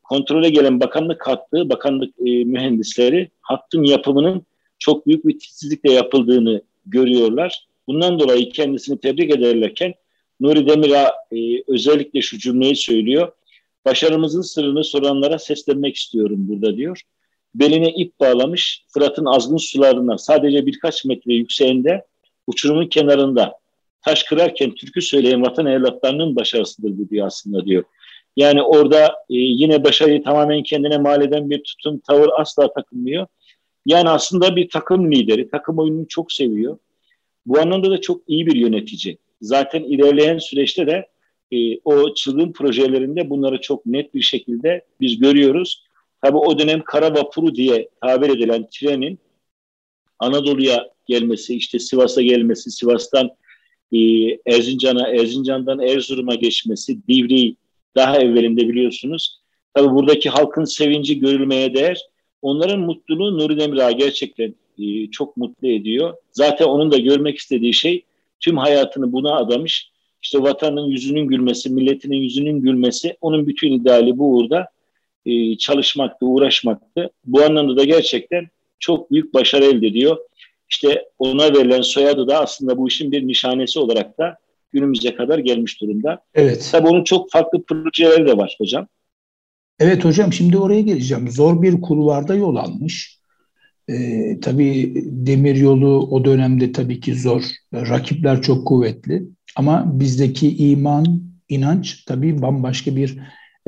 kontrole 0.03 0.51
gelen 0.51 0.81
bakanlık 0.81 1.27
hattı, 1.27 1.69
bakanlık 1.69 2.15
e, 2.27 2.45
mühendisleri 2.45 3.31
hattın 3.41 3.85
yapımının 3.85 4.47
çok 4.79 5.07
büyük 5.07 5.27
bir 5.27 5.39
titizlikle 5.39 5.93
yapıldığını 5.93 6.63
görüyorlar. 6.87 7.67
Bundan 7.87 8.21
dolayı 8.21 8.51
kendisini 8.51 9.01
tebrik 9.01 9.31
ederlerken 9.35 9.95
Nuri 10.43 10.69
Demirağ 10.69 11.13
e, 11.33 11.63
özellikle 11.69 12.21
şu 12.21 12.39
cümleyi 12.39 12.77
söylüyor. 12.77 13.33
Başarımızın 13.85 14.43
sırrını 14.43 14.85
soranlara 14.85 15.39
seslenmek 15.39 15.97
istiyorum 15.97 16.37
burada 16.49 16.77
diyor. 16.77 17.01
Beline 17.55 17.93
ip 17.93 18.21
bağlamış 18.21 18.85
Fırat'ın 18.89 19.25
azgın 19.25 19.57
sularına 19.57 20.19
sadece 20.19 20.67
birkaç 20.67 21.05
metre 21.05 21.35
yükseğinde 21.35 22.05
uçurumun 22.47 22.87
kenarında 22.87 23.59
taş 24.05 24.23
kırarken 24.23 24.75
türkü 24.75 25.03
söyleyen 25.03 25.43
vatan 25.43 25.67
evlatlarının 25.67 26.37
başarısıdır 26.37 26.99
bu 26.99 27.09
diyor 27.09 27.27
aslında 27.27 27.67
diyor. 27.67 27.85
Yani 28.37 28.63
orada 28.63 29.07
e, 29.07 29.37
yine 29.37 29.85
başarıyı 29.85 30.23
tamamen 30.23 30.63
kendine 30.63 30.99
mal 30.99 31.23
eden 31.23 31.51
bir 31.51 31.63
tutum, 31.63 31.99
tavır 31.99 32.29
asla 32.37 32.73
takılmıyor. 32.73 33.27
Yani 33.87 34.09
aslında 34.09 34.57
bir 34.57 34.69
takım 34.69 35.13
lideri, 35.13 35.51
takım 35.51 35.79
oyununu 35.79 36.09
çok 36.09 36.33
seviyor. 36.33 36.79
Bu 37.47 37.61
anlamda 37.61 37.91
da 37.91 38.01
çok 38.01 38.21
iyi 38.29 38.47
bir 38.47 38.57
yönetici. 38.57 39.19
Zaten 39.43 39.83
ilerleyen 39.83 40.39
süreçte 40.39 40.87
de 40.87 41.09
e, 41.53 41.79
o 41.85 42.15
çılgın 42.15 42.53
projelerinde 42.53 43.31
bunları 43.31 43.61
çok 43.61 43.87
net 43.87 44.15
bir 44.15 44.23
şekilde 44.23 44.85
biz 45.01 45.19
görüyoruz. 45.19 45.85
Tabi 46.23 46.37
o 46.37 46.59
dönem 46.59 46.83
kara 46.85 47.15
vapuru 47.15 47.55
diye 47.55 47.89
tabir 48.01 48.29
edilen 48.29 48.69
trenin 48.71 49.19
Anadolu'ya 50.19 50.91
gelmesi, 51.07 51.57
işte 51.57 51.79
Sivas'a 51.79 52.23
gelmesi, 52.23 52.71
Sivas'tan 52.71 53.31
e, 53.93 53.99
Erzincan'a, 54.47 55.09
Erzincan'dan 55.09 55.81
Erzurum'a 55.81 56.35
geçmesi, 56.35 57.07
Divri 57.09 57.57
daha 57.97 58.19
evvelinde 58.19 58.69
biliyorsunuz. 58.69 59.41
Tabi 59.75 59.95
buradaki 59.95 60.31
halkın 60.31 60.65
sevinci 60.65 61.19
görülmeye 61.19 61.75
değer. 61.75 62.01
Onların 62.43 62.81
mutluluğu 62.81 63.39
Nuri 63.39 63.61
Demirağ 63.61 63.91
gerçekten 63.91 64.55
e, 64.79 65.11
çok 65.11 65.37
mutlu 65.37 65.69
ediyor. 65.69 66.15
Zaten 66.33 66.67
onun 66.67 66.93
da 66.93 66.99
görmek 66.99 67.39
istediği 67.39 67.75
şey 67.75 68.05
tüm 68.43 68.57
hayatını 68.57 69.13
buna 69.13 69.37
adamış. 69.37 69.93
İşte 70.23 70.43
vatanın 70.43 70.87
yüzünün 70.87 71.27
gülmesi, 71.27 71.71
milletinin 71.71 72.17
yüzünün 72.17 72.61
gülmesi, 72.61 73.17
onun 73.21 73.47
bütün 73.47 73.73
ideali 73.73 74.19
bu 74.19 74.37
uğurda 74.37 74.69
e, 75.27 75.57
çalışmaktı, 75.57 76.27
uğraşmaktı. 76.27 77.11
Bu 77.25 77.43
anlamda 77.43 77.77
da 77.77 77.85
gerçekten 77.85 78.47
çok 78.79 79.11
büyük 79.11 79.35
başarı 79.35 79.65
elde 79.65 79.87
ediyor. 79.87 80.17
İşte 80.71 81.09
ona 81.19 81.55
verilen 81.55 81.81
soyadı 81.81 82.29
da 82.29 82.41
aslında 82.41 82.79
bu 82.79 82.89
işin 82.89 83.13
bir 83.13 83.27
nişanesi 83.27 83.79
olarak 83.79 84.19
da 84.19 84.39
günümüze 84.71 85.15
kadar 85.15 85.39
gelmiş 85.39 85.81
durumda. 85.81 86.19
Evet. 86.35 86.69
Tabii 86.73 86.89
onun 86.89 87.05
çok 87.05 87.31
farklı 87.31 87.63
projeleri 87.63 88.27
de 88.27 88.37
var 88.37 88.57
hocam. 88.59 88.87
Evet 89.81 90.05
hocam 90.05 90.33
şimdi 90.33 90.59
oraya 90.59 90.81
geleceğim. 90.81 91.31
Zor 91.31 91.63
bir 91.63 91.81
kulvarda 91.81 92.35
yol 92.35 92.57
almış. 92.57 93.22
Ee, 93.93 94.41
tabii 94.41 94.93
demir 95.07 95.57
yolu 95.57 96.09
o 96.11 96.25
dönemde 96.25 96.73
tabii 96.73 97.01
ki 97.01 97.15
zor. 97.15 97.43
Rakipler 97.75 98.43
çok 98.43 98.67
kuvvetli. 98.67 99.23
Ama 99.57 100.01
bizdeki 100.01 100.57
iman, 100.57 101.23
inanç 101.49 102.05
tabii 102.05 102.43
bambaşka 102.43 102.97
bir 102.97 103.19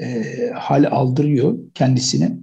e, 0.02 0.25
hal 0.54 0.85
aldırıyor 0.90 1.59
kendisine. 1.75 2.38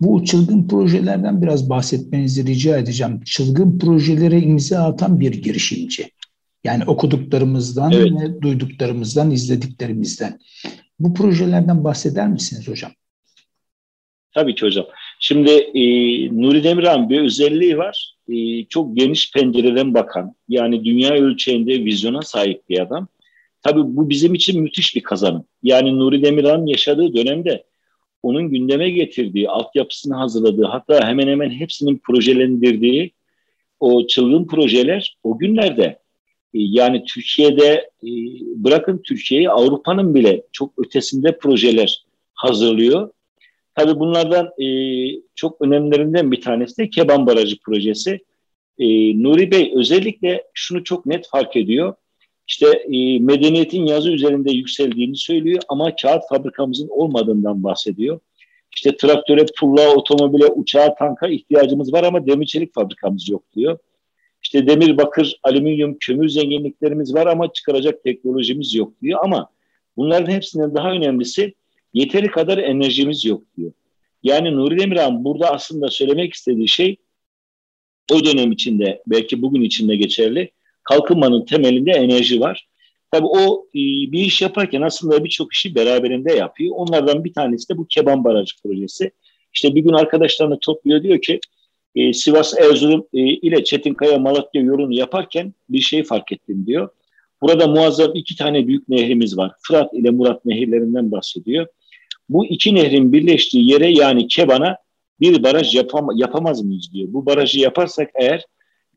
Bu 0.00 0.24
çılgın 0.24 0.68
projelerden 0.68 1.42
biraz 1.42 1.70
bahsetmenizi 1.70 2.46
rica 2.46 2.78
edeceğim. 2.78 3.20
Çılgın 3.24 3.78
projelere 3.78 4.40
imza 4.40 4.84
atan 4.84 5.20
bir 5.20 5.32
girişimci. 5.42 6.10
Yani 6.64 6.84
okuduklarımızdan 6.84 7.92
evet. 7.92 8.12
ve 8.12 8.42
duyduklarımızdan, 8.42 9.30
izlediklerimizden. 9.30 10.38
Bu 10.98 11.14
projelerden 11.14 11.84
bahseder 11.84 12.28
misiniz 12.28 12.68
hocam? 12.68 12.92
Tabii 14.34 14.54
ki 14.54 14.66
hocam. 14.66 14.84
Şimdi 15.20 15.50
e, 15.50 15.82
Nuri 16.42 16.64
Demirhan 16.64 17.10
bir 17.10 17.20
özelliği 17.20 17.78
var. 17.78 18.14
E, 18.28 18.64
çok 18.64 18.96
geniş 18.96 19.32
pencereden 19.32 19.94
bakan, 19.94 20.34
yani 20.48 20.84
dünya 20.84 21.14
ölçeğinde 21.14 21.84
vizyona 21.84 22.22
sahip 22.22 22.68
bir 22.68 22.80
adam. 22.80 23.08
Tabii 23.62 23.80
bu 23.84 24.10
bizim 24.10 24.34
için 24.34 24.62
müthiş 24.62 24.96
bir 24.96 25.02
kazanım. 25.02 25.44
Yani 25.62 25.98
Nuri 25.98 26.22
Demirhan'ın 26.22 26.66
yaşadığı 26.66 27.14
dönemde 27.14 27.64
onun 28.22 28.50
gündeme 28.50 28.90
getirdiği, 28.90 29.48
altyapısını 29.48 30.14
hazırladığı, 30.14 30.64
hatta 30.64 31.08
hemen 31.08 31.28
hemen 31.28 31.50
hepsinin 31.50 32.00
projelendirdiği 32.04 33.12
o 33.80 34.06
çılgın 34.06 34.46
projeler 34.46 35.16
o 35.22 35.38
günlerde 35.38 35.84
e, 35.84 36.58
yani 36.58 37.04
Türkiye'de 37.04 37.90
e, 38.02 38.08
bırakın 38.56 39.02
Türkiye'yi 39.04 39.50
Avrupa'nın 39.50 40.14
bile 40.14 40.42
çok 40.52 40.72
ötesinde 40.78 41.38
projeler 41.38 42.04
hazırlıyor 42.34 43.10
Tabii 43.76 44.00
bunlardan 44.00 44.50
e, 44.58 44.66
çok 45.34 45.60
önemlilerinden 45.60 46.32
bir 46.32 46.40
tanesi 46.40 46.78
de 46.78 46.90
Keban 46.90 47.26
Barajı 47.26 47.60
projesi. 47.60 48.20
E, 48.78 48.86
Nuri 49.22 49.50
Bey 49.50 49.72
özellikle 49.76 50.44
şunu 50.54 50.84
çok 50.84 51.06
net 51.06 51.28
fark 51.28 51.56
ediyor. 51.56 51.94
İşte 52.48 52.66
e, 52.68 53.18
medeniyetin 53.18 53.86
yazı 53.86 54.10
üzerinde 54.10 54.52
yükseldiğini 54.52 55.16
söylüyor 55.16 55.62
ama 55.68 55.96
kağıt 55.96 56.22
fabrikamızın 56.28 56.88
olmadığından 56.88 57.62
bahsediyor. 57.62 58.20
İşte 58.76 58.96
traktöre, 58.96 59.46
pulla, 59.60 59.94
otomobile, 59.94 60.46
uçağa, 60.46 60.94
tanka 60.94 61.28
ihtiyacımız 61.28 61.92
var 61.92 62.04
ama 62.04 62.26
demir 62.26 62.46
çelik 62.46 62.74
fabrikamız 62.74 63.28
yok 63.28 63.42
diyor. 63.56 63.78
İşte 64.42 64.66
demir, 64.66 64.98
bakır, 64.98 65.40
alüminyum, 65.42 65.96
kömür 66.00 66.28
zenginliklerimiz 66.28 67.14
var 67.14 67.26
ama 67.26 67.52
çıkaracak 67.52 68.04
teknolojimiz 68.04 68.74
yok 68.74 68.92
diyor. 69.02 69.20
Ama 69.22 69.50
bunların 69.96 70.32
hepsinden 70.32 70.74
daha 70.74 70.90
önemlisi 70.90 71.54
yeteri 71.96 72.26
kadar 72.26 72.58
enerjimiz 72.58 73.24
yok 73.24 73.42
diyor. 73.56 73.72
Yani 74.22 74.56
Nuri 74.56 74.78
Demirhan 74.78 75.24
burada 75.24 75.50
aslında 75.50 75.88
söylemek 75.88 76.34
istediği 76.34 76.68
şey 76.68 76.96
o 78.12 78.24
dönem 78.24 78.52
içinde 78.52 79.02
belki 79.06 79.42
bugün 79.42 79.62
içinde 79.62 79.96
geçerli 79.96 80.50
kalkınmanın 80.82 81.44
temelinde 81.44 81.90
enerji 81.90 82.40
var. 82.40 82.68
Tabii 83.10 83.26
o 83.26 83.66
e, 83.68 83.82
bir 84.12 84.20
iş 84.20 84.42
yaparken 84.42 84.82
aslında 84.82 85.24
birçok 85.24 85.52
işi 85.54 85.74
beraberinde 85.74 86.32
yapıyor. 86.32 86.74
Onlardan 86.76 87.24
bir 87.24 87.32
tanesi 87.32 87.68
de 87.68 87.78
bu 87.78 87.86
Keban 87.86 88.24
Barajı 88.24 88.62
projesi. 88.62 89.10
İşte 89.54 89.74
bir 89.74 89.80
gün 89.80 89.92
arkadaşlarını 89.92 90.58
topluyor 90.60 91.02
diyor 91.02 91.20
ki 91.20 91.40
e, 91.94 92.12
Sivas 92.12 92.58
Erzurum 92.58 93.06
e, 93.14 93.20
ile 93.20 93.64
Çetinkaya 93.64 94.18
Malatya 94.18 94.62
yolunu 94.62 94.94
yaparken 94.94 95.54
bir 95.68 95.80
şey 95.80 96.04
fark 96.04 96.32
ettim 96.32 96.66
diyor. 96.66 96.88
Burada 97.42 97.66
muazzam 97.66 98.10
iki 98.14 98.36
tane 98.36 98.66
büyük 98.66 98.88
nehrimiz 98.88 99.38
var. 99.38 99.52
Fırat 99.66 99.94
ile 99.94 100.10
Murat 100.10 100.44
nehirlerinden 100.44 101.12
bahsediyor 101.12 101.66
bu 102.28 102.46
iki 102.46 102.74
nehrin 102.74 103.12
birleştiği 103.12 103.70
yere 103.70 103.90
yani 103.90 104.28
Keban'a 104.28 104.78
bir 105.20 105.42
baraj 105.42 105.74
yapam 105.74 106.08
yapamaz 106.14 106.62
mıyız 106.62 106.92
diyor. 106.92 107.08
Bu 107.12 107.26
barajı 107.26 107.60
yaparsak 107.60 108.10
eğer 108.14 108.44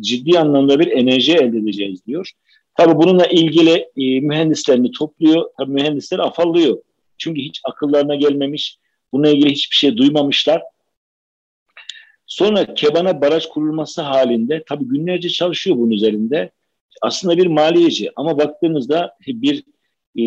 ciddi 0.02 0.40
anlamda 0.40 0.80
bir 0.80 0.88
enerji 0.88 1.34
elde 1.34 1.58
edeceğiz 1.58 2.06
diyor. 2.06 2.32
Tabi 2.78 2.96
bununla 2.96 3.26
ilgili 3.26 3.90
e, 3.98 4.20
mühendislerini 4.20 4.92
topluyor. 4.92 5.50
Tabi 5.58 5.72
mühendisler 5.72 6.20
afallıyor. 6.20 6.78
Çünkü 7.18 7.42
hiç 7.42 7.62
akıllarına 7.64 8.16
gelmemiş. 8.16 8.78
Bununla 9.14 9.30
ilgili 9.30 9.52
hiçbir 9.52 9.76
şey 9.76 9.98
duymamışlar. 9.98 10.62
Sonra 12.26 12.74
Keban'a 12.74 13.22
baraj 13.22 13.46
kurulması 13.46 14.02
halinde 14.02 14.64
tabi 14.68 14.86
günlerce 14.86 15.30
çalışıyor 15.30 15.78
bunun 15.78 15.92
üzerinde. 15.92 16.52
Aslında 17.02 17.38
bir 17.38 17.48
maliyeci 17.48 18.12
ama 18.16 18.38
baktığınızda 18.38 19.18
bir 19.28 19.64
e, 20.16 20.24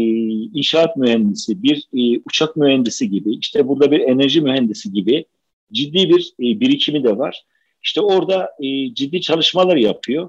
inşaat 0.59 0.97
mühendisi, 0.97 1.63
bir 1.63 1.89
e, 1.95 2.21
uçak 2.27 2.57
mühendisi 2.57 3.11
gibi, 3.11 3.35
işte 3.35 3.69
burada 3.69 3.91
bir 3.91 4.01
enerji 4.01 4.41
mühendisi 4.41 4.93
gibi 4.93 5.25
ciddi 5.73 6.09
bir 6.09 6.35
e, 6.41 6.61
birikimi 6.61 7.05
de 7.05 7.19
var. 7.19 7.45
İşte 7.83 8.01
orada 8.01 8.51
e, 8.61 8.95
ciddi 8.95 9.21
çalışmalar 9.21 9.77
yapıyor. 9.77 10.29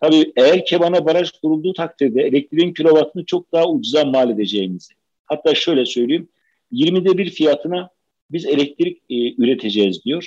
Tabii 0.00 0.32
eğer 0.36 0.66
Kebana 0.66 1.06
baraj 1.06 1.30
kurulduğu 1.30 1.72
takdirde 1.72 2.22
elektriğin 2.22 2.74
kilovatını 2.74 3.24
çok 3.24 3.52
daha 3.52 3.68
ucuza 3.68 4.04
mal 4.04 4.30
edeceğimizi. 4.30 4.94
Hatta 5.26 5.54
şöyle 5.54 5.86
söyleyeyim. 5.86 6.28
20'de 6.72 7.18
bir 7.18 7.30
fiyatına 7.30 7.90
biz 8.30 8.46
elektrik 8.46 8.98
e, 9.10 9.42
üreteceğiz 9.42 10.04
diyor. 10.04 10.26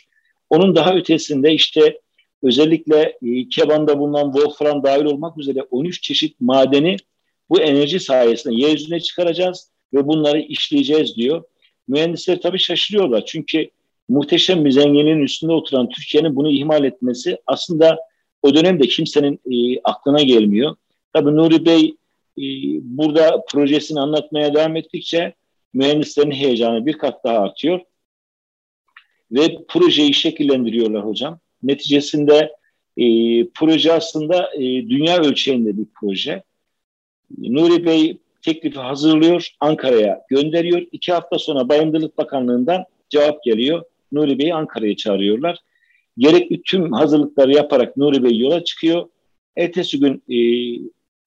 Onun 0.49 0.75
daha 0.75 0.95
ötesinde 0.95 1.53
işte 1.53 1.99
özellikle 2.43 3.17
e, 3.21 3.49
Keban'da 3.49 3.99
bulunan 3.99 4.31
Wolfram 4.31 4.83
dahil 4.83 5.05
olmak 5.05 5.37
üzere 5.37 5.61
13 5.61 6.01
çeşit 6.01 6.35
madeni 6.41 6.97
bu 7.49 7.61
enerji 7.61 7.99
sayesinde 7.99 8.55
yeryüzüne 8.55 8.99
çıkaracağız 8.99 9.71
ve 9.93 10.07
bunları 10.07 10.39
işleyeceğiz 10.39 11.15
diyor. 11.15 11.43
Mühendisler 11.87 12.41
tabii 12.41 12.59
şaşırıyorlar 12.59 13.25
çünkü 13.25 13.69
muhteşem 14.09 14.65
bir 14.65 14.71
zenginliğin 14.71 15.19
üstünde 15.19 15.53
oturan 15.53 15.89
Türkiye'nin 15.89 16.35
bunu 16.35 16.49
ihmal 16.49 16.83
etmesi 16.83 17.37
aslında 17.47 17.97
o 18.41 18.55
dönemde 18.55 18.87
kimsenin 18.87 19.39
e, 19.51 19.81
aklına 19.83 20.21
gelmiyor. 20.21 20.75
Tabii 21.13 21.35
Nuri 21.35 21.65
Bey 21.65 21.95
e, 22.37 22.43
burada 22.81 23.43
projesini 23.49 23.99
anlatmaya 23.99 24.53
devam 24.53 24.75
ettikçe 24.75 25.33
mühendislerin 25.73 26.31
heyecanı 26.31 26.85
bir 26.85 26.93
kat 26.93 27.23
daha 27.23 27.39
artıyor. 27.39 27.79
Ve 29.31 29.57
projeyi 29.67 30.13
şekillendiriyorlar 30.13 31.05
hocam. 31.05 31.39
Neticesinde 31.63 32.55
e, 32.97 33.05
proje 33.47 33.93
aslında 33.93 34.49
e, 34.55 34.61
dünya 34.61 35.17
ölçeğinde 35.17 35.77
bir 35.77 35.85
proje. 35.99 36.43
Nuri 37.37 37.85
Bey 37.85 38.17
teklifi 38.41 38.79
hazırlıyor, 38.79 39.49
Ankara'ya 39.59 40.21
gönderiyor. 40.29 40.81
İki 40.91 41.13
hafta 41.13 41.39
sonra 41.39 41.69
Bayındırlık 41.69 42.17
Bakanlığı'ndan 42.17 42.83
cevap 43.09 43.43
geliyor. 43.43 43.83
Nuri 44.11 44.39
Bey'i 44.39 44.53
Ankara'ya 44.53 44.95
çağırıyorlar. 44.95 45.57
Gerekli 46.17 46.61
tüm 46.61 46.91
hazırlıkları 46.91 47.53
yaparak 47.53 47.97
Nuri 47.97 48.23
Bey 48.23 48.37
yola 48.37 48.63
çıkıyor. 48.63 49.09
Ertesi 49.57 49.99
gün 49.99 50.23
e, 50.29 50.39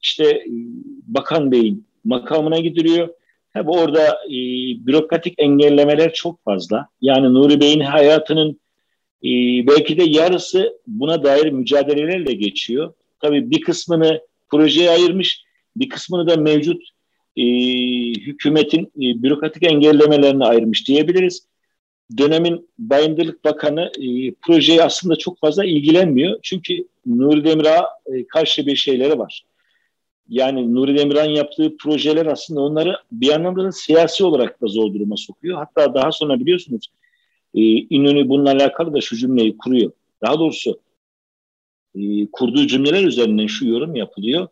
işte 0.03 0.25
e, 0.25 0.51
Bakan 1.07 1.53
Bey'in 1.53 1.87
makamına 2.05 2.59
gidiliyor. 2.59 3.09
Tabi 3.55 3.71
orada 3.71 4.07
e, 4.07 4.37
bürokratik 4.87 5.35
engellemeler 5.39 6.13
çok 6.13 6.45
fazla. 6.45 6.89
Yani 7.01 7.35
Nuri 7.35 7.61
Bey'in 7.61 7.81
hayatının 7.81 8.61
e, 9.25 9.31
belki 9.67 9.99
de 9.99 10.03
yarısı 10.05 10.79
buna 10.87 11.23
dair 11.25 11.51
mücadelelerle 11.51 12.33
geçiyor. 12.33 12.93
Tabii 13.21 13.51
bir 13.51 13.61
kısmını 13.61 14.21
projeye 14.51 14.91
ayırmış, 14.91 15.45
bir 15.77 15.89
kısmını 15.89 16.29
da 16.29 16.37
mevcut 16.37 16.83
e, 17.37 17.43
hükümetin 18.13 18.85
e, 18.85 19.23
bürokratik 19.23 19.63
engellemelerine 19.63 20.45
ayırmış 20.45 20.89
diyebiliriz. 20.89 21.47
Dönemin 22.19 22.71
Bayındırlık 22.79 23.45
Bakanı 23.45 23.93
e, 23.99 24.35
projeye 24.35 24.83
aslında 24.85 25.17
çok 25.17 25.39
fazla 25.41 25.65
ilgilenmiyor. 25.65 26.39
Çünkü 26.43 26.89
Nuri 27.07 27.45
Demirağ'a 27.45 27.89
e, 28.07 28.27
karşı 28.27 28.67
bir 28.67 28.77
şeyleri 28.77 29.19
var. 29.19 29.45
Yani 30.29 30.75
Nuri 30.75 30.99
Demirhan 30.99 31.31
yaptığı 31.31 31.77
projeler 31.77 32.27
aslında 32.27 32.61
onları 32.61 32.97
bir 33.13 33.31
anlamda 33.31 33.65
da 33.65 33.73
siyasi 33.73 34.25
olarak 34.25 34.63
da 34.63 34.67
zor 34.67 34.95
duruma 34.95 35.17
sokuyor. 35.17 35.59
Hatta 35.59 35.95
daha 35.95 36.13
sonra 36.13 36.41
biliyorsunuz 36.41 36.87
e, 37.55 37.61
İnönü 37.63 38.29
bununla 38.29 38.51
alakalı 38.51 38.95
da 38.95 39.01
şu 39.01 39.17
cümleyi 39.17 39.57
kuruyor. 39.57 39.93
Daha 40.23 40.39
doğrusu 40.39 40.81
e, 41.95 42.27
kurduğu 42.33 42.67
cümleler 42.67 43.05
üzerinden 43.05 43.47
şu 43.47 43.69
yorum 43.69 43.97
yapılıyor. 43.97 44.49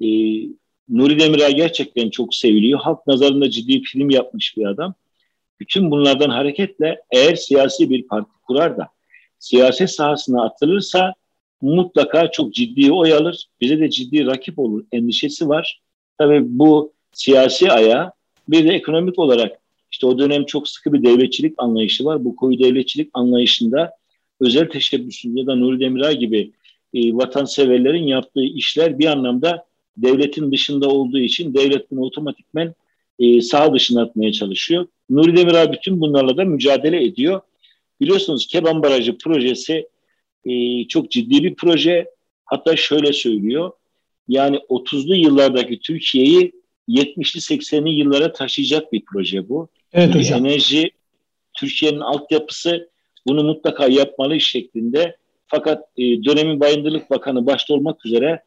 E, 0.00 0.08
Nuri 0.88 1.20
Demirel 1.20 1.56
gerçekten 1.56 2.10
çok 2.10 2.34
seviliyor. 2.34 2.80
Halk 2.80 3.06
nazarında 3.06 3.50
ciddi 3.50 3.82
film 3.82 4.10
yapmış 4.10 4.56
bir 4.56 4.66
adam. 4.66 4.94
Bütün 5.60 5.90
bunlardan 5.90 6.30
hareketle 6.30 7.00
eğer 7.10 7.34
siyasi 7.34 7.90
bir 7.90 8.06
parti 8.06 8.30
kurar 8.46 8.76
da 8.76 8.88
siyaset 9.38 9.90
sahasına 9.90 10.44
atılırsa 10.44 11.14
mutlaka 11.60 12.30
çok 12.30 12.54
ciddi 12.54 12.92
oy 12.92 13.12
alır. 13.12 13.46
Bize 13.60 13.80
de 13.80 13.90
ciddi 13.90 14.26
rakip 14.26 14.58
olur 14.58 14.84
endişesi 14.92 15.48
var. 15.48 15.80
Tabii 16.18 16.40
bu 16.44 16.92
siyasi 17.12 17.72
aya 17.72 18.12
bir 18.48 18.64
de 18.64 18.74
ekonomik 18.74 19.18
olarak 19.18 19.58
işte 19.92 20.06
o 20.06 20.18
dönem 20.18 20.44
çok 20.44 20.68
sıkı 20.68 20.92
bir 20.92 21.02
devletçilik 21.02 21.54
anlayışı 21.58 22.04
var. 22.04 22.24
Bu 22.24 22.36
koyu 22.36 22.58
devletçilik 22.58 23.10
anlayışında 23.14 23.92
özel 24.40 24.68
teşebbüsün 24.68 25.36
ya 25.36 25.46
da 25.46 25.56
Nuri 25.56 25.80
Demirel 25.80 26.16
gibi 26.16 26.52
e, 26.94 27.14
vatanseverlerin 27.14 28.02
yaptığı 28.02 28.44
işler 28.44 28.98
bir 28.98 29.06
anlamda 29.06 29.67
devletin 30.02 30.52
dışında 30.52 30.88
olduğu 30.88 31.18
için 31.18 31.54
devlet 31.54 31.90
bunu 31.90 32.00
otomatikmen 32.00 32.74
e, 33.18 33.40
sağ 33.40 33.74
dışına 33.74 34.02
atmaya 34.02 34.32
çalışıyor. 34.32 34.86
Nuri 35.10 35.36
Demirel 35.36 35.72
bütün 35.72 36.00
bunlarla 36.00 36.36
da 36.36 36.44
mücadele 36.44 37.04
ediyor. 37.04 37.40
Biliyorsunuz 38.00 38.46
Keban 38.46 38.82
Barajı 38.82 39.18
projesi 39.18 39.88
e, 40.44 40.84
çok 40.88 41.10
ciddi 41.10 41.44
bir 41.44 41.54
proje. 41.54 42.06
Hatta 42.44 42.76
şöyle 42.76 43.12
söylüyor. 43.12 43.70
Yani 44.28 44.56
30'lu 44.56 45.14
yıllardaki 45.14 45.80
Türkiye'yi 45.80 46.52
70'li 46.88 47.58
80'li 47.58 47.90
yıllara 47.90 48.32
taşıyacak 48.32 48.92
bir 48.92 49.02
proje 49.12 49.48
bu. 49.48 49.68
Evet 49.92 50.14
hocam. 50.14 50.46
Enerji 50.46 50.90
Türkiye'nin 51.54 52.00
altyapısı 52.00 52.88
bunu 53.26 53.44
mutlaka 53.44 53.86
yapmalı 53.86 54.40
şeklinde. 54.40 55.16
Fakat 55.46 55.84
e, 55.98 56.02
dönemin 56.02 56.60
Bayındırlık 56.60 57.10
Bakanı 57.10 57.46
başta 57.46 57.74
olmak 57.74 58.06
üzere 58.06 58.42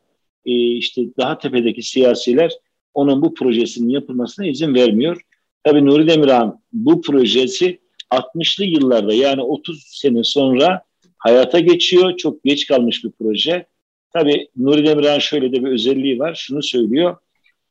e, 0.46 0.52
işte 0.54 1.02
daha 1.18 1.38
tepedeki 1.38 1.84
siyasiler 1.84 2.52
onun 2.94 3.22
bu 3.22 3.34
projesinin 3.34 3.90
yapılmasına 3.90 4.46
izin 4.46 4.76
vermiyor. 4.76 5.22
Tabii 5.64 5.86
Nuri 5.86 6.08
Demirhan 6.08 6.62
bu 6.74 7.02
projesi 7.02 7.80
60'lı 8.12 8.66
yıllarda 8.66 9.14
yani 9.14 9.42
30 9.42 9.84
sene 9.84 10.24
sonra 10.24 10.84
hayata 11.18 11.60
geçiyor. 11.60 12.18
Çok 12.18 12.44
geç 12.44 12.68
kalmış 12.68 13.04
bir 13.04 13.12
proje. 13.12 13.66
Tabii 14.14 14.48
Nuri 14.58 14.86
Demirhan 14.86 15.20
şöyle 15.20 15.52
de 15.52 15.64
bir 15.64 15.72
özelliği 15.72 16.20
var. 16.20 16.36
Şunu 16.36 16.64
söylüyor. 16.64 17.18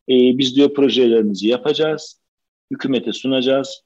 E, 0.08 0.14
biz 0.38 0.56
diyor 0.56 0.74
projelerimizi 0.74 1.48
yapacağız. 1.48 2.20
Hükümete 2.70 3.12
sunacağız. 3.12 3.82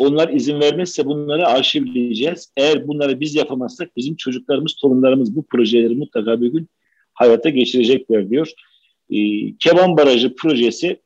Onlar 0.00 0.28
izin 0.28 0.60
vermezse 0.60 1.06
bunları 1.06 1.46
arşivleyeceğiz. 1.46 2.52
Eğer 2.56 2.88
bunları 2.88 3.20
biz 3.20 3.34
yapamazsak 3.34 3.96
bizim 3.96 4.16
çocuklarımız, 4.16 4.74
torunlarımız 4.74 5.36
bu 5.36 5.46
projeleri 5.46 5.94
mutlaka 5.94 6.40
bir 6.40 6.48
gün 6.48 6.68
hayata 7.18 7.48
geçirecekler 7.48 8.30
diyor. 8.30 8.52
E, 9.10 9.18
Keban 9.58 9.96
Barajı 9.96 10.34
projesi 10.34 11.00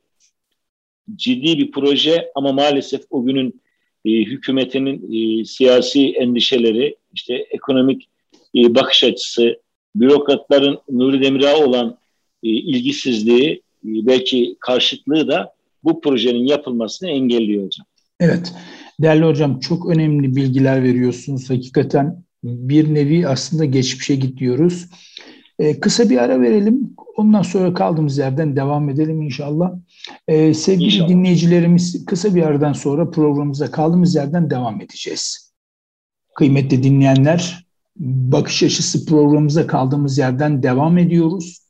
ciddi 1.17 1.59
bir 1.59 1.71
proje 1.71 2.31
ama 2.35 2.53
maalesef 2.53 3.03
o 3.11 3.25
günün 3.25 3.63
e, 4.05 4.11
hükümetinin 4.11 5.13
e, 5.13 5.45
siyasi 5.45 6.09
endişeleri, 6.11 6.97
işte 7.15 7.35
ekonomik 7.51 8.09
e, 8.57 8.75
bakış 8.75 9.05
açısı, 9.05 9.61
bürokratların 9.95 10.79
Nuri 10.91 11.23
Demirağ 11.23 11.57
olan 11.57 11.99
e, 12.43 12.49
ilgisizliği, 12.49 13.63
e, 13.85 13.89
belki 14.07 14.57
karşıtlığı 14.61 15.29
da 15.29 15.55
bu 15.85 16.01
projenin 16.01 16.47
yapılmasını 16.47 17.11
engelliyor 17.11 17.65
hocam. 17.67 17.87
Evet. 18.21 18.53
Değerli 19.01 19.25
hocam 19.25 19.61
çok 19.61 19.91
önemli 19.91 20.37
bilgiler 20.37 20.83
veriyorsunuz. 20.83 21.51
Hakikaten 21.51 22.25
bir 22.45 22.95
nevi 22.95 23.29
aslında 23.29 23.65
geçmişe 23.65 24.15
gidiyoruz. 24.15 24.87
Ee, 25.63 25.81
kısa 25.81 26.11
bir 26.11 26.19
ara 26.19 26.41
verelim. 26.41 26.95
Ondan 27.17 27.43
sonra 27.43 27.75
kaldığımız 27.75 28.19
yerden 28.19 28.57
devam 28.57 28.91
edelim 28.91 29.23
inşallah. 29.23 29.73
Ee, 30.29 30.55
sevgili 30.55 30.87
inşallah. 30.87 31.09
dinleyicilerimiz 31.09 32.07
kısa 32.07 32.35
bir 32.35 32.43
aradan 32.43 32.73
sonra 32.73 33.11
programımıza 33.11 33.71
kaldığımız 33.71 34.15
yerden 34.15 34.51
devam 34.51 34.81
edeceğiz. 34.81 35.53
Kıymetli 36.35 36.83
dinleyenler, 36.83 37.67
bakış 37.97 38.63
açısı 38.63 39.07
programımıza 39.07 39.67
kaldığımız 39.67 40.19
yerden 40.19 40.63
devam 40.63 40.99
ediyoruz. 40.99 41.63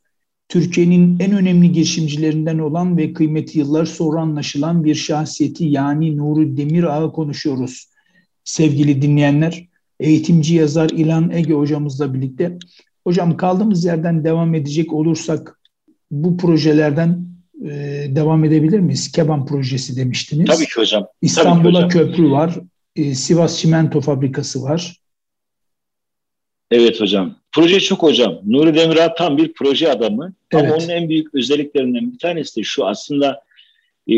Türkiye'nin 0.49 1.19
en 1.19 1.31
önemli 1.31 1.71
girişimcilerinden 1.71 2.59
olan 2.59 2.97
ve 2.97 3.13
kıymeti 3.13 3.59
yıllar 3.59 3.85
sonra 3.85 4.21
anlaşılan 4.21 4.83
bir 4.83 4.95
şahsiyeti 4.95 5.65
yani 5.65 6.17
Nuri 6.17 6.57
Demirağ'ı 6.57 7.11
konuşuyoruz. 7.11 7.89
Sevgili 8.43 9.01
dinleyenler, 9.01 9.67
eğitimci 9.99 10.55
yazar 10.55 10.89
İlan 10.89 11.31
Ege 11.31 11.53
hocamızla 11.53 12.13
birlikte. 12.13 12.57
Hocam 13.03 13.37
kaldığımız 13.37 13.85
yerden 13.85 14.23
devam 14.23 14.55
edecek 14.55 14.93
olursak 14.93 15.59
bu 16.11 16.37
projelerden 16.37 17.25
e, 17.65 17.69
devam 18.09 18.45
edebilir 18.45 18.79
miyiz? 18.79 19.11
Keban 19.11 19.45
projesi 19.45 19.97
demiştiniz. 19.97 20.47
Tabii 20.47 20.65
ki 20.65 20.75
hocam. 20.75 21.07
İstanbul'a 21.21 21.87
köprü 21.87 22.31
var. 22.31 22.59
E, 22.95 23.15
Sivas 23.15 23.59
Çimento 23.59 24.01
Fabrikası 24.01 24.63
var. 24.63 24.97
Evet 26.71 27.01
hocam. 27.01 27.35
Proje 27.51 27.79
çok 27.79 28.03
hocam. 28.03 28.39
Nuri 28.45 28.75
Demirel 28.75 29.09
tam 29.17 29.37
bir 29.37 29.53
proje 29.53 29.91
adamı. 29.91 30.33
Evet. 30.51 30.63
Ama 30.63 30.75
onun 30.75 30.89
en 30.89 31.09
büyük 31.09 31.35
özelliklerinden 31.35 32.13
bir 32.13 32.19
tanesi 32.19 32.59
de 32.59 32.63
şu 32.63 32.85
aslında 32.85 33.41
e, 34.07 34.13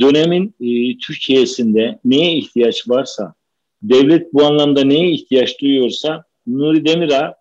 dönemin 0.00 0.54
e, 0.60 0.98
Türkiye'sinde 0.98 1.98
neye 2.04 2.36
ihtiyaç 2.36 2.88
varsa, 2.88 3.34
devlet 3.82 4.34
bu 4.34 4.44
anlamda 4.44 4.84
neye 4.84 5.10
ihtiyaç 5.10 5.60
duyuyorsa 5.60 6.24
Nuri 6.46 6.84
Demirel 6.84 7.32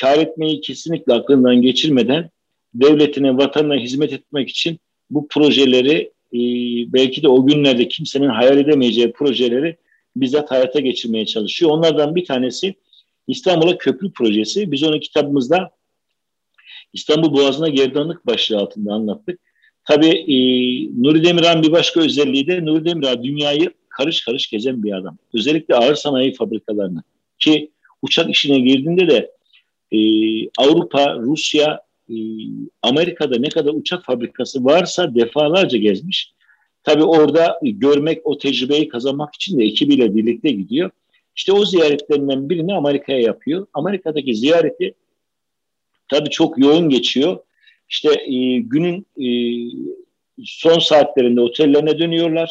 kar 0.00 0.18
etmeyi 0.18 0.60
kesinlikle 0.60 1.12
aklından 1.12 1.62
geçirmeden 1.62 2.30
devletine, 2.74 3.36
vatanına 3.36 3.74
hizmet 3.74 4.12
etmek 4.12 4.48
için 4.48 4.78
bu 5.10 5.28
projeleri 5.28 6.12
e, 6.34 6.40
belki 6.92 7.22
de 7.22 7.28
o 7.28 7.46
günlerde 7.46 7.88
kimsenin 7.88 8.28
hayal 8.28 8.58
edemeyeceği 8.58 9.12
projeleri 9.12 9.76
bizzat 10.16 10.50
hayata 10.50 10.80
geçirmeye 10.80 11.26
çalışıyor. 11.26 11.70
Onlardan 11.70 12.14
bir 12.14 12.24
tanesi 12.24 12.74
İstanbul'a 13.28 13.78
köprü 13.78 14.12
projesi. 14.12 14.72
Biz 14.72 14.82
onu 14.82 15.00
kitabımızda 15.00 15.70
İstanbul 16.92 17.32
Boğazı'na 17.32 17.68
gerdanlık 17.68 18.26
başlığı 18.26 18.58
altında 18.58 18.92
anlattık. 18.92 19.40
Tabii 19.84 20.06
e, 20.06 20.36
Nuri 21.02 21.24
Demirhan 21.24 21.62
bir 21.62 21.72
başka 21.72 22.00
özelliği 22.00 22.46
de 22.46 22.64
Nuri 22.64 22.84
Demirhan 22.84 23.24
dünyayı 23.24 23.70
karış 23.88 24.24
karış 24.24 24.50
gezen 24.50 24.82
bir 24.82 24.92
adam. 24.92 25.18
Özellikle 25.34 25.74
ağır 25.74 25.94
sanayi 25.94 26.32
fabrikalarını 26.32 27.02
ki 27.38 27.70
uçak 28.02 28.30
işine 28.30 28.60
girdiğinde 28.60 29.08
de 29.08 29.35
e, 29.92 29.98
Avrupa, 30.58 31.14
Rusya, 31.14 31.80
e, 32.10 32.14
Amerika'da 32.82 33.38
ne 33.38 33.48
kadar 33.48 33.70
uçak 33.74 34.04
fabrikası 34.04 34.64
varsa 34.64 35.14
defalarca 35.14 35.78
gezmiş. 35.78 36.32
Tabii 36.82 37.04
orada 37.04 37.60
görmek, 37.62 38.20
o 38.24 38.38
tecrübeyi 38.38 38.88
kazanmak 38.88 39.34
için 39.34 39.58
de 39.58 39.64
ekibiyle 39.64 40.14
birlikte 40.14 40.50
gidiyor. 40.50 40.90
İşte 41.36 41.52
o 41.52 41.64
ziyaretlerinden 41.64 42.50
birini 42.50 42.74
Amerika'ya 42.74 43.20
yapıyor. 43.20 43.66
Amerika'daki 43.74 44.34
ziyareti 44.34 44.94
tabii 46.08 46.30
çok 46.30 46.58
yoğun 46.58 46.88
geçiyor. 46.88 47.38
İşte 47.88 48.08
e, 48.10 48.58
günün 48.58 49.06
e, 49.20 49.28
son 50.44 50.78
saatlerinde 50.78 51.40
otellerine 51.40 51.98
dönüyorlar. 51.98 52.50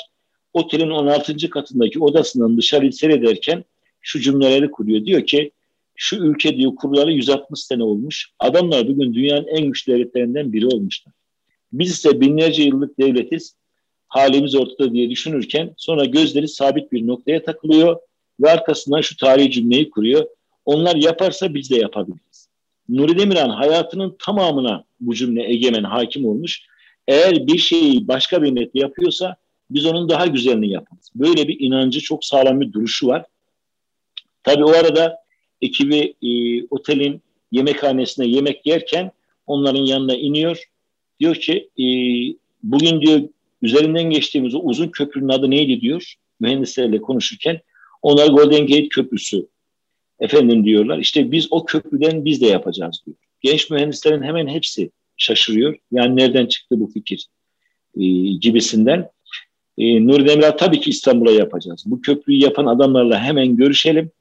Otelin 0.54 0.90
16. 0.90 1.50
katındaki 1.50 2.00
odasından 2.00 2.58
dışarı 2.58 2.94
seyrederken 2.94 3.64
şu 4.02 4.20
cümleleri 4.20 4.72
kuruyor. 4.72 5.06
Diyor 5.06 5.26
ki 5.26 5.52
şu 5.96 6.16
ülke 6.16 6.58
diyor 6.58 6.76
kurları 6.76 7.12
160 7.12 7.60
sene 7.60 7.84
olmuş. 7.84 8.32
Adamlar 8.40 8.88
bugün 8.88 9.14
dünyanın 9.14 9.48
en 9.48 9.66
güçlü 9.66 9.94
devletlerinden 9.94 10.54
biri 10.54 10.68
olmuşlar. 10.68 11.14
Biz 11.74 11.92
ise 11.92 12.22
binlerce 12.22 12.64
yıllık 12.64 13.00
devletiz. 13.00 13.56
Halimiz 14.08 14.56
ortada 14.56 14.94
diye 14.94 15.10
düşünürken 15.10 15.74
sonra 15.78 16.06
gözleri 16.06 16.48
sabit 16.48 16.92
bir 16.92 17.08
noktaya 17.08 17.44
takılıyor 17.44 17.98
ve 18.42 18.52
arkasından 18.52 19.02
şu 19.02 19.18
tarihi 19.18 19.52
cümleyi 19.52 19.90
kuruyor. 19.90 20.26
Onlar 20.66 20.96
yaparsa 20.96 21.54
biz 21.54 21.72
de 21.72 21.76
yapabiliriz. 21.76 22.50
Nuri 22.90 23.20
Demirhan 23.20 23.50
hayatının 23.50 24.16
tamamına 24.20 24.84
bu 25.00 25.16
cümle 25.16 25.52
egemen 25.52 25.84
hakim 25.84 26.26
olmuş. 26.26 26.62
Eğer 27.08 27.48
bir 27.48 27.58
şeyi 27.58 28.08
başka 28.08 28.44
bir 28.44 28.52
millet 28.52 28.76
yapıyorsa 28.76 29.36
biz 29.70 29.86
onun 29.86 30.10
daha 30.10 30.28
güzelini 30.28 30.70
yaparız. 30.70 31.10
Böyle 31.16 31.48
bir 31.48 31.60
inancı 31.60 32.02
çok 32.02 32.26
sağlam 32.26 32.62
bir 32.62 32.74
duruşu 32.74 33.08
var. 33.08 33.26
Tabii 34.44 34.64
o 34.64 34.70
arada 34.70 35.25
ekibi 35.62 36.14
e, 36.22 36.64
otelin 36.70 37.22
yemekhanesine 37.52 38.28
yemek 38.28 38.66
yerken 38.66 39.12
onların 39.48 39.86
yanına 39.86 40.16
iniyor. 40.16 40.64
Diyor 41.20 41.36
ki 41.36 41.70
e, 41.80 41.86
bugün 42.64 43.02
diyor 43.02 43.22
üzerinden 43.62 44.04
geçtiğimiz 44.04 44.56
o 44.56 44.60
uzun 44.60 44.88
köprünün 44.88 45.30
adı 45.30 45.52
neydi 45.52 45.82
diyor 45.82 46.14
mühendislerle 46.40 47.02
konuşurken. 47.02 47.62
Onlar 48.02 48.28
Golden 48.28 48.68
Gate 48.68 48.90
Köprüsü 48.90 49.48
efendim 50.20 50.66
diyorlar. 50.66 50.98
İşte 50.98 51.32
biz 51.32 51.48
o 51.52 51.66
köprüden 51.66 52.26
biz 52.26 52.42
de 52.42 52.46
yapacağız 52.46 53.04
diyor. 53.06 53.18
Genç 53.42 53.70
mühendislerin 53.70 54.22
hemen 54.22 54.48
hepsi 54.48 54.92
şaşırıyor. 55.18 55.76
Yani 55.92 56.16
nereden 56.16 56.46
çıktı 56.46 56.80
bu 56.80 56.88
fikir 56.88 57.28
e, 57.98 58.04
gibisinden. 58.42 59.10
E, 59.78 60.08
Nuri 60.08 60.28
Demirel 60.28 60.58
tabii 60.58 60.80
ki 60.80 60.90
İstanbul'a 60.90 61.32
yapacağız. 61.32 61.84
Bu 61.86 62.02
köprüyü 62.02 62.40
yapan 62.40 62.66
adamlarla 62.66 63.24
hemen 63.24 63.56
görüşelim 63.56 64.12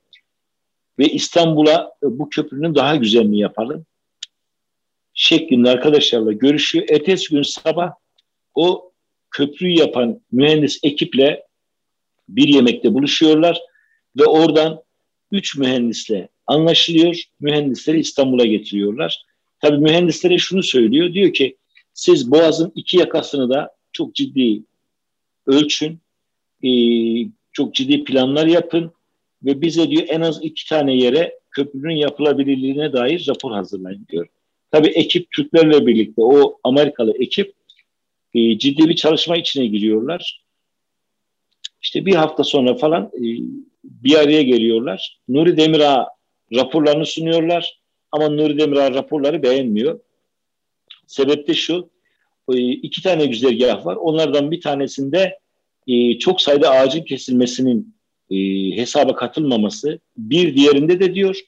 ve 0.99 1.09
İstanbul'a 1.09 1.93
e, 2.03 2.19
bu 2.19 2.29
köprünün 2.29 2.75
daha 2.75 2.97
güzelini 2.97 3.39
yapalım 3.39 3.87
şeklinde 5.15 5.71
arkadaşlarla 5.71 6.33
görüşüyor. 6.33 6.87
Ertesi 6.91 7.35
gün 7.35 7.43
sabah 7.43 7.93
o 8.55 8.93
köprüyü 9.31 9.79
yapan 9.79 10.21
mühendis 10.33 10.81
ekiple 10.83 11.47
bir 12.29 12.49
yemekte 12.49 12.95
buluşuyorlar 12.95 13.61
ve 14.19 14.25
oradan 14.25 14.83
üç 15.33 15.57
mühendisle 15.57 16.29
anlaşılıyor. 16.47 17.23
Mühendisleri 17.41 18.01
İstanbul'a 18.01 18.45
getiriyorlar. 18.45 19.25
Tabii 19.61 19.79
mühendislere 19.79 20.39
şunu 20.39 20.63
söylüyor. 20.63 21.13
Diyor 21.13 21.33
ki 21.33 21.57
siz 21.95 22.31
Boğaz'ın 22.31 22.73
iki 22.75 22.97
yakasını 22.97 23.51
da 23.51 23.71
çok 23.93 24.15
ciddi 24.15 24.63
ölçün. 25.47 26.01
E, 26.65 26.71
çok 27.53 27.75
ciddi 27.75 28.05
planlar 28.05 28.47
yapın 28.47 28.93
ve 29.45 29.61
bize 29.61 29.91
diyor 29.91 30.05
en 30.09 30.21
az 30.21 30.43
iki 30.43 30.69
tane 30.69 30.97
yere 30.97 31.39
köprünün 31.51 31.95
yapılabilirliğine 31.95 32.93
dair 32.93 33.27
rapor 33.29 33.53
hazırlayın 33.53 34.07
diyor. 34.09 34.27
Tabii 34.71 34.89
ekip 34.89 35.31
Türklerle 35.31 35.87
birlikte 35.87 36.23
o 36.23 36.59
Amerikalı 36.65 37.15
ekip 37.19 37.55
e, 38.35 38.59
ciddi 38.59 38.89
bir 38.89 38.97
çalışma 38.97 39.37
içine 39.37 39.67
giriyorlar. 39.67 40.45
İşte 41.83 42.07
bir 42.07 42.15
hafta 42.15 42.45
sonra 42.45 42.75
falan 42.75 43.03
e, 43.03 43.27
bir 43.85 44.15
araya 44.15 44.43
geliyorlar. 44.43 45.19
Nuri 45.29 45.57
Demirağ 45.57 46.09
raporlarını 46.55 47.07
sunuyorlar 47.07 47.81
ama 48.13 48.29
Nuri 48.29 48.59
Demirağ 48.59 48.95
raporları 48.95 49.43
beğenmiyor. 49.43 50.01
Sebep 51.07 51.49
de 51.49 51.55
şu, 51.55 51.91
e, 52.53 52.59
iki 52.59 53.03
tane 53.03 53.27
güzergah 53.27 53.87
var. 53.87 53.97
Onlardan 53.97 54.51
bir 54.51 54.61
tanesinde 54.61 55.39
e, 55.87 56.19
çok 56.19 56.41
sayıda 56.41 56.71
ağacın 56.71 57.03
kesilmesinin 57.03 57.95
e, 58.31 58.37
hesaba 58.77 59.15
katılmaması. 59.17 59.99
Bir 60.17 60.57
diğerinde 60.57 61.01
de 61.01 61.15
diyor 61.15 61.41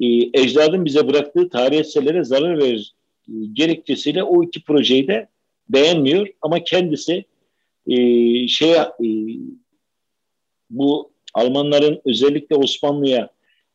e, 0.00 0.06
ecdadın 0.42 0.84
bize 0.84 1.08
bıraktığı 1.08 1.48
tarih 1.48 1.78
eserlere 1.78 2.24
zarar 2.24 2.58
verir 2.58 2.94
e, 3.28 3.32
gerekçesiyle 3.52 4.22
o 4.22 4.42
iki 4.42 4.64
projeyi 4.64 5.08
de 5.08 5.28
beğenmiyor 5.68 6.28
ama 6.42 6.64
kendisi 6.64 7.24
e, 7.86 7.96
şey 8.48 8.72
e, 8.72 8.88
bu 10.70 11.12
Almanların 11.34 12.00
özellikle 12.04 12.56
Osmanlı'ya 12.56 13.30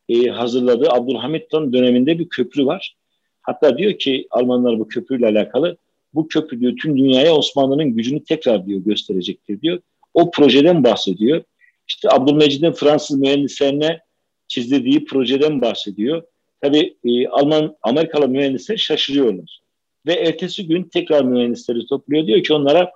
e, 0.08 0.26
hazırladığı 0.26 0.90
Abdülhamit 0.90 1.52
Han 1.52 1.72
döneminde 1.72 2.18
bir 2.18 2.28
köprü 2.28 2.66
var. 2.66 2.96
Hatta 3.42 3.78
diyor 3.78 3.98
ki 3.98 4.26
Almanlar 4.30 4.78
bu 4.78 4.88
köprüyle 4.88 5.26
alakalı 5.26 5.76
bu 6.14 6.28
köprü 6.28 6.60
diyor 6.60 6.76
tüm 6.82 6.98
dünyaya 6.98 7.34
Osmanlı'nın 7.34 7.96
gücünü 7.96 8.24
tekrar 8.24 8.66
diyor 8.66 8.80
gösterecektir 8.80 9.60
diyor. 9.60 9.80
O 10.14 10.30
projeden 10.30 10.84
bahsediyor. 10.84 11.42
İşte 11.88 12.08
Abdülmecid'in 12.10 12.72
Fransız 12.72 13.18
mühendislerine 13.18 14.00
çizdirdiği 14.48 15.04
projeden 15.04 15.60
bahsediyor. 15.60 16.22
Tabii 16.60 16.96
e, 17.04 17.28
Alman, 17.28 17.76
Amerikalı 17.82 18.28
mühendisler 18.28 18.76
şaşırıyorlar. 18.76 19.60
Ve 20.06 20.12
ertesi 20.12 20.66
gün 20.66 20.82
tekrar 20.82 21.24
mühendisleri 21.24 21.86
topluyor. 21.86 22.26
Diyor 22.26 22.42
ki 22.42 22.54
onlara 22.54 22.92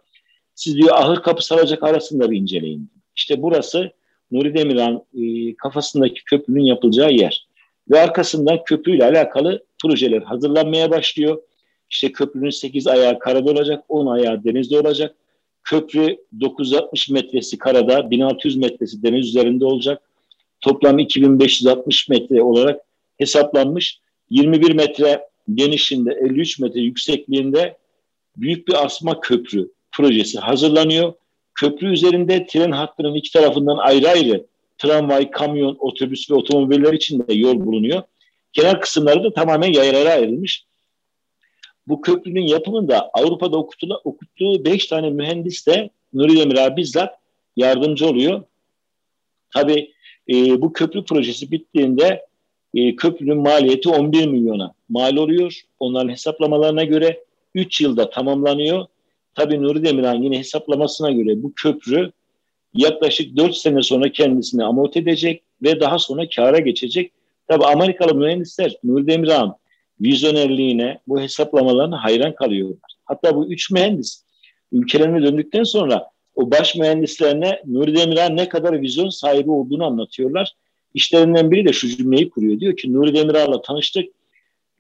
siz 0.55 0.77
diyor 0.77 0.97
ahır 0.97 1.23
kapı 1.23 1.47
saracak 1.47 1.83
arasında 1.83 2.31
bir 2.31 2.37
inceleyin. 2.37 2.91
İşte 3.17 3.43
burası 3.43 3.93
Nuri 4.31 4.55
Demirhan 4.55 5.05
e, 5.15 5.55
kafasındaki 5.57 6.25
köprünün 6.25 6.65
yapılacağı 6.65 7.13
yer. 7.13 7.47
Ve 7.91 8.01
arkasından 8.01 8.65
köprüyle 8.65 9.05
alakalı 9.05 9.65
projeler 9.83 10.23
hazırlanmaya 10.23 10.91
başlıyor. 10.91 11.43
İşte 11.91 12.13
köprünün 12.13 12.51
8 12.51 12.87
ayağı 12.87 13.19
karada 13.19 13.51
olacak, 13.51 13.85
10 13.89 14.07
ayağı 14.07 14.45
denizde 14.45 14.79
olacak. 14.79 15.17
Köprü 15.65 16.17
960 16.41 17.11
metresi 17.11 17.59
karada, 17.59 18.11
1600 18.11 18.57
metresi 18.57 19.03
deniz 19.03 19.29
üzerinde 19.29 19.65
olacak. 19.65 20.03
Toplam 20.61 20.99
2560 20.99 22.09
metre 22.09 22.43
olarak 22.43 22.81
hesaplanmış. 23.19 23.99
21 24.31 24.75
metre 24.75 25.29
genişliğinde, 25.55 26.13
53 26.13 26.59
metre 26.59 26.81
yüksekliğinde 26.81 27.77
büyük 28.37 28.69
bir 28.69 28.85
asma 28.85 29.21
köprü 29.21 29.71
projesi 29.93 30.39
hazırlanıyor. 30.39 31.13
Köprü 31.55 31.93
üzerinde 31.93 32.47
tren 32.47 32.71
hattının 32.71 33.15
iki 33.15 33.33
tarafından 33.33 33.77
ayrı 33.77 34.09
ayrı 34.09 34.47
tramvay, 34.79 35.31
kamyon, 35.31 35.77
otobüs 35.79 36.31
ve 36.31 36.35
otomobiller 36.35 36.93
için 36.93 37.19
de 37.29 37.35
yol 37.35 37.67
bulunuyor. 37.67 38.03
Kenar 38.53 38.81
kısımları 38.81 39.25
da 39.25 39.33
tamamen 39.33 39.73
yaylara 39.73 40.11
ayrılmış. 40.11 40.65
Bu 41.89 42.01
köprünün 42.01 42.47
yapımında 42.47 43.11
Avrupa'da 43.15 43.57
okuttuğu, 43.57 44.01
okuttuğu 44.05 44.65
beş 44.65 44.87
tane 44.87 45.11
mühendis 45.11 45.67
de 45.67 45.91
Nuri 46.13 46.37
Demir 46.37 46.77
bizzat 46.77 47.15
yardımcı 47.57 48.07
oluyor. 48.07 48.43
Tabii 49.55 49.93
e, 50.33 50.63
bu 50.63 50.73
köprü 50.73 51.05
projesi 51.05 51.51
bittiğinde 51.51 52.27
e, 52.75 52.97
köprünün 52.97 53.37
maliyeti 53.39 53.89
11 53.89 54.27
milyona 54.27 54.75
mal 54.89 55.17
oluyor. 55.17 55.61
Onların 55.81 56.09
hesaplamalarına 56.09 56.85
göre 56.85 57.25
3 57.55 57.81
yılda 57.81 58.11
tamamlanıyor. 58.11 58.87
Tabii 59.35 59.63
Nuri 59.63 59.85
Demirhan 59.85 60.23
yine 60.23 60.39
hesaplamasına 60.39 61.11
göre 61.11 61.43
bu 61.43 61.53
köprü 61.57 62.13
yaklaşık 62.75 63.37
4 63.37 63.57
sene 63.57 63.83
sonra 63.83 64.13
kendisini 64.13 64.65
amorti 64.65 64.99
edecek 64.99 65.43
ve 65.63 65.81
daha 65.81 65.99
sonra 65.99 66.29
kâra 66.37 66.59
geçecek. 66.59 67.13
Tabii 67.49 67.65
Amerikalı 67.65 68.15
mühendisler 68.15 68.77
Nuri 68.85 69.07
Demirhan 69.07 69.57
vizyonerliğine, 70.01 71.01
bu 71.07 71.21
hesaplamalarına 71.21 72.05
hayran 72.05 72.35
kalıyorlar. 72.35 72.97
Hatta 73.05 73.37
bu 73.37 73.47
üç 73.47 73.71
mühendis 73.71 74.25
ülkelerine 74.73 75.23
döndükten 75.23 75.63
sonra 75.63 76.11
o 76.35 76.51
baş 76.51 76.77
mühendislerine 76.77 77.63
Nuri 77.67 77.97
Demirhan 77.97 78.37
ne 78.37 78.49
kadar 78.49 78.81
vizyon 78.81 79.09
sahibi 79.09 79.51
olduğunu 79.51 79.85
anlatıyorlar. 79.85 80.53
İşlerinden 80.95 81.51
biri 81.51 81.69
de 81.69 81.73
şu 81.73 81.89
cümleyi 81.89 82.31
kuruyor. 82.31 82.61
Diyor 82.61 82.77
ki 82.77 82.93
Nuri 82.93 83.15
Demirhan'la 83.15 83.63
tanıştık. 83.63 84.05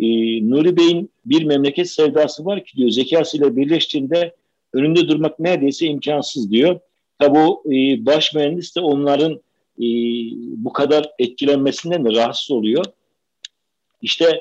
Ee, 0.01 0.07
Nuri 0.51 0.77
Bey'in 0.77 1.11
bir 1.25 1.45
memleket 1.45 1.91
sevdası 1.91 2.45
var 2.45 2.65
ki 2.65 2.77
diyor 2.77 2.91
zekasıyla 2.91 3.57
birleştiğinde 3.57 4.35
önünde 4.73 5.09
durmak 5.09 5.39
neredeyse 5.39 5.87
imkansız 5.87 6.51
diyor. 6.51 6.81
Tabi 7.19 7.39
o 7.39 7.63
e, 7.67 8.07
baş 8.07 8.35
mühendis 8.35 8.77
de 8.77 8.81
onların 8.81 9.33
e, 9.79 9.87
bu 10.57 10.73
kadar 10.73 11.11
etkilenmesinden 11.19 12.05
de 12.05 12.11
rahatsız 12.11 12.51
oluyor. 12.51 12.85
İşte 14.03 14.41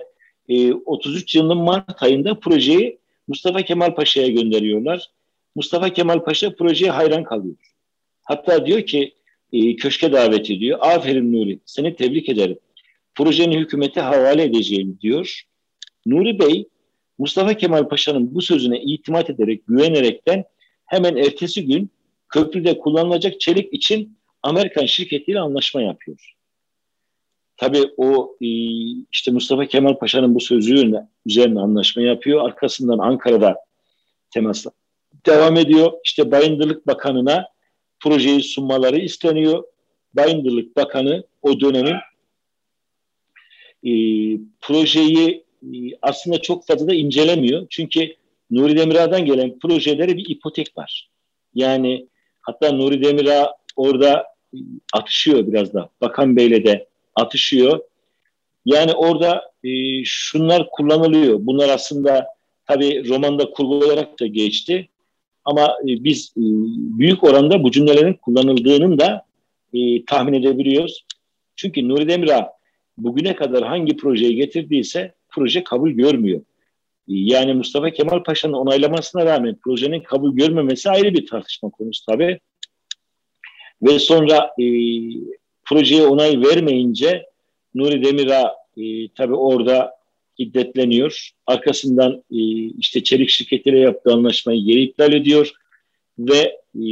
e, 0.50 0.74
33 0.74 1.36
yılının 1.36 1.58
Mart 1.58 2.04
ayında 2.04 2.40
projeyi 2.40 3.00
Mustafa 3.28 3.62
Kemal 3.62 3.96
Paşa'ya 3.96 4.28
gönderiyorlar. 4.28 5.10
Mustafa 5.56 5.90
Kemal 5.90 6.24
Paşa 6.24 6.56
projeye 6.56 6.92
hayran 6.92 7.24
kalıyor. 7.24 7.56
Hatta 8.24 8.66
diyor 8.66 8.82
ki 8.82 9.14
e, 9.54 9.76
köşke 9.76 10.14
davet 10.14 10.50
ediyor. 10.50 10.80
Aferin 10.82 11.34
Nuri 11.34 11.60
seni 11.66 11.96
tebrik 11.96 12.30
ederim. 12.30 12.58
Projeni 13.16 13.60
hükümete 13.60 14.02
havale 14.02 14.44
edeceğim 14.44 14.98
diyor. 15.02 15.42
Nuri 16.06 16.40
Bey 16.40 16.68
Mustafa 17.18 17.54
Kemal 17.54 17.88
Paşa'nın 17.88 18.36
bu 18.36 18.42
sözüne 18.42 18.82
itimat 18.82 19.30
ederek, 19.30 19.68
güvenerekten 19.68 20.44
hemen 20.86 21.16
ertesi 21.16 21.66
gün 21.66 21.90
köprüde 22.30 22.78
kullanılacak 22.78 23.40
çelik 23.40 23.74
için 23.74 24.18
Amerikan 24.44 24.86
şirketiyle 24.86 25.40
anlaşma 25.40 25.82
yapıyor. 25.82 26.36
Tabii 27.62 27.92
o 27.98 28.36
e, 28.42 28.48
işte 29.12 29.32
Mustafa 29.32 29.66
Kemal 29.66 29.94
Paşa'nın 29.94 30.36
bu 30.36 30.40
sözü 30.40 30.94
üzerine 31.26 31.60
anlaşma 31.60 32.02
yapıyor. 32.02 32.46
Arkasından 32.46 32.98
Ankara'da 32.98 33.56
temasla 34.34 34.72
devam 35.26 35.58
ediyor. 35.58 35.92
İşte 36.04 36.32
Bayındırlık 36.32 36.88
Bakanı'na 36.88 37.48
projeyi 38.00 38.44
sunmaları 38.44 39.00
isteniyor. 39.00 39.64
Bayındırlık 40.14 40.78
Bakanı 40.78 41.24
o 41.42 41.60
dönemin 41.60 41.96
e, 43.84 43.92
projeyi 44.62 45.44
e, 45.64 45.78
aslında 46.02 46.42
çok 46.42 46.68
fazla 46.68 46.88
da 46.88 46.94
incelemiyor. 46.94 47.68
Çünkü 47.70 48.16
Nuri 48.52 48.78
Demirağ'dan 48.78 49.26
gelen 49.26 49.60
projelere 49.60 50.18
bir 50.18 50.30
ipotek 50.30 50.78
var. 50.78 51.10
Yani 51.54 52.08
hatta 52.42 52.72
Nuri 52.72 53.04
Demirağ 53.04 53.54
orada 53.76 54.26
e, 54.54 54.58
atışıyor 54.94 55.48
biraz 55.48 55.74
da. 55.74 55.90
Bakan 56.02 56.36
Bey'le 56.36 56.66
de 56.66 56.91
atışıyor. 57.16 57.80
Yani 58.66 58.94
orada 58.94 59.52
e, 59.64 59.70
şunlar 60.04 60.70
kullanılıyor. 60.70 61.40
Bunlar 61.42 61.70
aslında 61.70 62.28
tabii 62.66 63.10
romanda 63.10 63.50
kurgu 63.50 63.76
olarak 63.76 64.20
da 64.20 64.28
geçti. 64.28 64.90
Ama 65.46 65.66
e, 65.66 66.04
biz 66.04 66.34
e, 66.38 66.44
büyük 67.00 67.24
oranda 67.24 67.64
bu 67.64 67.72
cümlelerin 67.72 68.14
kullanıldığının 68.14 69.00
da 69.00 69.26
e, 69.74 70.06
tahmin 70.06 70.34
edebiliyoruz. 70.34 71.06
Çünkü 71.56 71.90
Nuri 71.90 72.08
Demirağ 72.08 72.54
bugüne 72.98 73.36
kadar 73.36 73.64
hangi 73.64 73.98
projeyi 73.98 74.36
getirdiyse 74.36 75.14
proje 75.30 75.64
kabul 75.64 75.92
görmüyor. 75.92 76.42
Yani 77.08 77.54
Mustafa 77.54 77.90
Kemal 77.90 78.24
Paşa'nın 78.24 78.54
onaylamasına 78.54 79.26
rağmen 79.26 79.58
projenin 79.64 80.00
kabul 80.00 80.36
görmemesi 80.36 80.90
ayrı 80.90 81.14
bir 81.14 81.26
tartışma 81.26 81.70
konusu 81.70 82.06
tabii. 82.06 82.40
Ve 83.82 84.00
sonra 84.00 84.52
e, 84.60 84.66
projeye 85.72 86.04
onay 86.04 86.42
vermeyince 86.42 87.26
Nuri 87.76 88.04
Demirağ 88.04 88.56
e, 88.78 89.08
tabii 89.08 89.36
orada 89.36 89.92
hiddetleniyor. 90.40 91.30
Arkasından 91.48 92.24
e, 92.32 92.40
işte 92.80 93.04
çelik 93.04 93.30
şirketiyle 93.30 93.80
yaptığı 93.80 94.14
anlaşmayı 94.14 94.66
geri 94.66 94.82
iptal 94.82 95.14
ediyor 95.14 95.52
ve 96.20 96.60
e, 96.76 96.86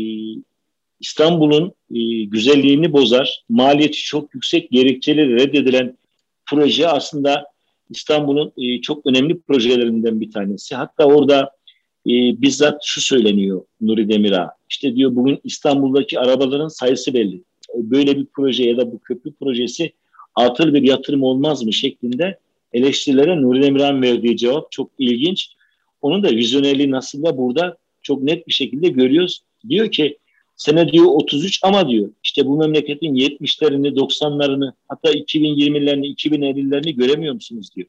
İstanbul'un 0.99 1.73
e, 1.95 2.23
güzelliğini 2.23 2.93
bozar, 2.93 3.43
maliyeti 3.49 3.97
çok 3.97 4.33
yüksek 4.35 4.71
gerekçeleri 4.71 5.35
reddedilen 5.35 5.97
proje 6.45 6.87
aslında 6.87 7.45
İstanbul'un 7.89 8.53
e, 8.57 8.81
çok 8.81 9.05
önemli 9.05 9.39
projelerinden 9.39 10.21
bir 10.21 10.31
tanesi. 10.31 10.75
Hatta 10.75 11.05
orada 11.05 11.41
e, 12.05 12.11
bizzat 12.41 12.81
şu 12.83 13.01
söyleniyor 13.01 13.61
Nuri 13.81 14.09
Demir'a. 14.09 14.51
İşte 14.69 14.95
diyor 14.95 15.15
bugün 15.15 15.39
İstanbul'daki 15.43 16.19
arabaların 16.19 16.67
sayısı 16.67 17.13
belli. 17.13 17.48
Böyle 17.75 18.17
bir 18.17 18.25
proje 18.34 18.63
ya 18.63 18.77
da 18.77 18.91
bu 18.91 18.99
köprü 18.99 19.34
projesi 19.34 19.91
atıl 20.36 20.73
bir 20.73 20.82
yatırım 20.82 21.23
olmaz 21.23 21.63
mı 21.63 21.73
şeklinde 21.73 22.39
eleştirilere 22.73 23.41
Nuri 23.41 23.62
Demirhan 23.62 24.01
verdiği 24.01 24.38
cevap 24.38 24.71
çok 24.71 24.91
ilginç. 24.99 25.49
Onun 26.01 26.23
da 26.23 26.29
vizyonerliğini 26.29 26.97
aslında 26.97 27.38
burada 27.38 27.77
çok 28.01 28.23
net 28.23 28.47
bir 28.47 28.53
şekilde 28.53 28.88
görüyoruz. 28.88 29.41
Diyor 29.69 29.91
ki 29.91 30.17
sene 30.55 30.91
diyor 30.91 31.05
33 31.05 31.60
ama 31.63 31.89
diyor 31.89 32.12
işte 32.23 32.45
bu 32.45 32.58
memleketin 32.58 33.15
70'lerini 33.15 33.95
90'larını 33.95 34.73
hatta 34.88 35.12
2020'lerini 35.12 36.15
2050'lerini 36.15 36.91
göremiyor 36.95 37.34
musunuz 37.34 37.69
diyor. 37.75 37.88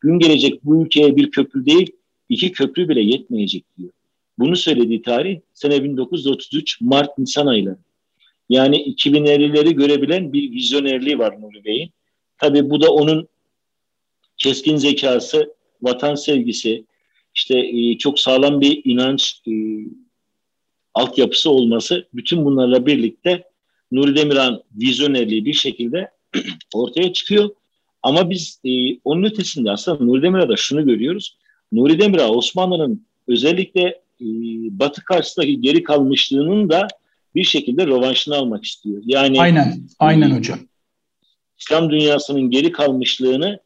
Gün 0.00 0.18
gelecek 0.18 0.64
bu 0.64 0.82
ülkeye 0.82 1.16
bir 1.16 1.30
köprü 1.30 1.66
değil 1.66 1.92
iki 2.28 2.52
köprü 2.52 2.88
bile 2.88 3.00
yetmeyecek 3.00 3.64
diyor. 3.78 3.90
Bunu 4.38 4.56
söylediği 4.56 5.02
tarih 5.02 5.40
sene 5.52 5.84
1933 5.84 6.80
Mart 6.80 7.18
Nisan 7.18 7.46
ayları. 7.46 7.78
Yani 8.50 8.76
2050'leri 8.76 9.74
görebilen 9.74 10.32
bir 10.32 10.52
vizyonerliği 10.52 11.18
var 11.18 11.40
Nuri 11.40 11.64
Bey'in. 11.64 11.90
Tabii 12.38 12.70
bu 12.70 12.82
da 12.82 12.92
onun 12.92 13.28
keskin 14.36 14.76
zekası, 14.76 15.54
vatan 15.82 16.14
sevgisi, 16.14 16.84
işte 17.34 17.58
e, 17.58 17.98
çok 17.98 18.20
sağlam 18.20 18.60
bir 18.60 18.82
inanç 18.84 19.42
e, 19.48 19.52
altyapısı 20.94 21.50
olması 21.50 22.08
bütün 22.14 22.44
bunlarla 22.44 22.86
birlikte 22.86 23.44
Nuri 23.92 24.16
Demirhan 24.16 24.62
vizyonerliği 24.74 25.44
bir 25.44 25.52
şekilde 25.52 26.10
ortaya 26.74 27.12
çıkıyor. 27.12 27.50
Ama 28.02 28.30
biz 28.30 28.60
e, 28.64 28.98
onun 29.04 29.22
ötesinde 29.24 29.70
aslında 29.70 30.04
Nuri 30.04 30.22
Demirhan'da 30.22 30.56
şunu 30.56 30.86
görüyoruz. 30.86 31.38
Nuri 31.72 32.00
Demirhan 32.00 32.36
Osmanlı'nın 32.36 33.06
özellikle 33.28 33.82
e, 34.20 34.26
Batı 34.70 35.04
karşısındaki 35.04 35.60
geri 35.60 35.82
kalmışlığının 35.82 36.70
da 36.70 36.88
bir 37.34 37.44
şekilde 37.44 37.86
rövanşını 37.86 38.36
almak 38.36 38.64
istiyor. 38.64 39.02
Yani 39.06 39.40
aynen, 39.40 39.88
aynen 39.98 40.30
hocam. 40.30 40.58
İslam 41.58 41.90
dünyasının 41.90 42.50
geri 42.50 42.72
kalmışlığını 42.72 43.60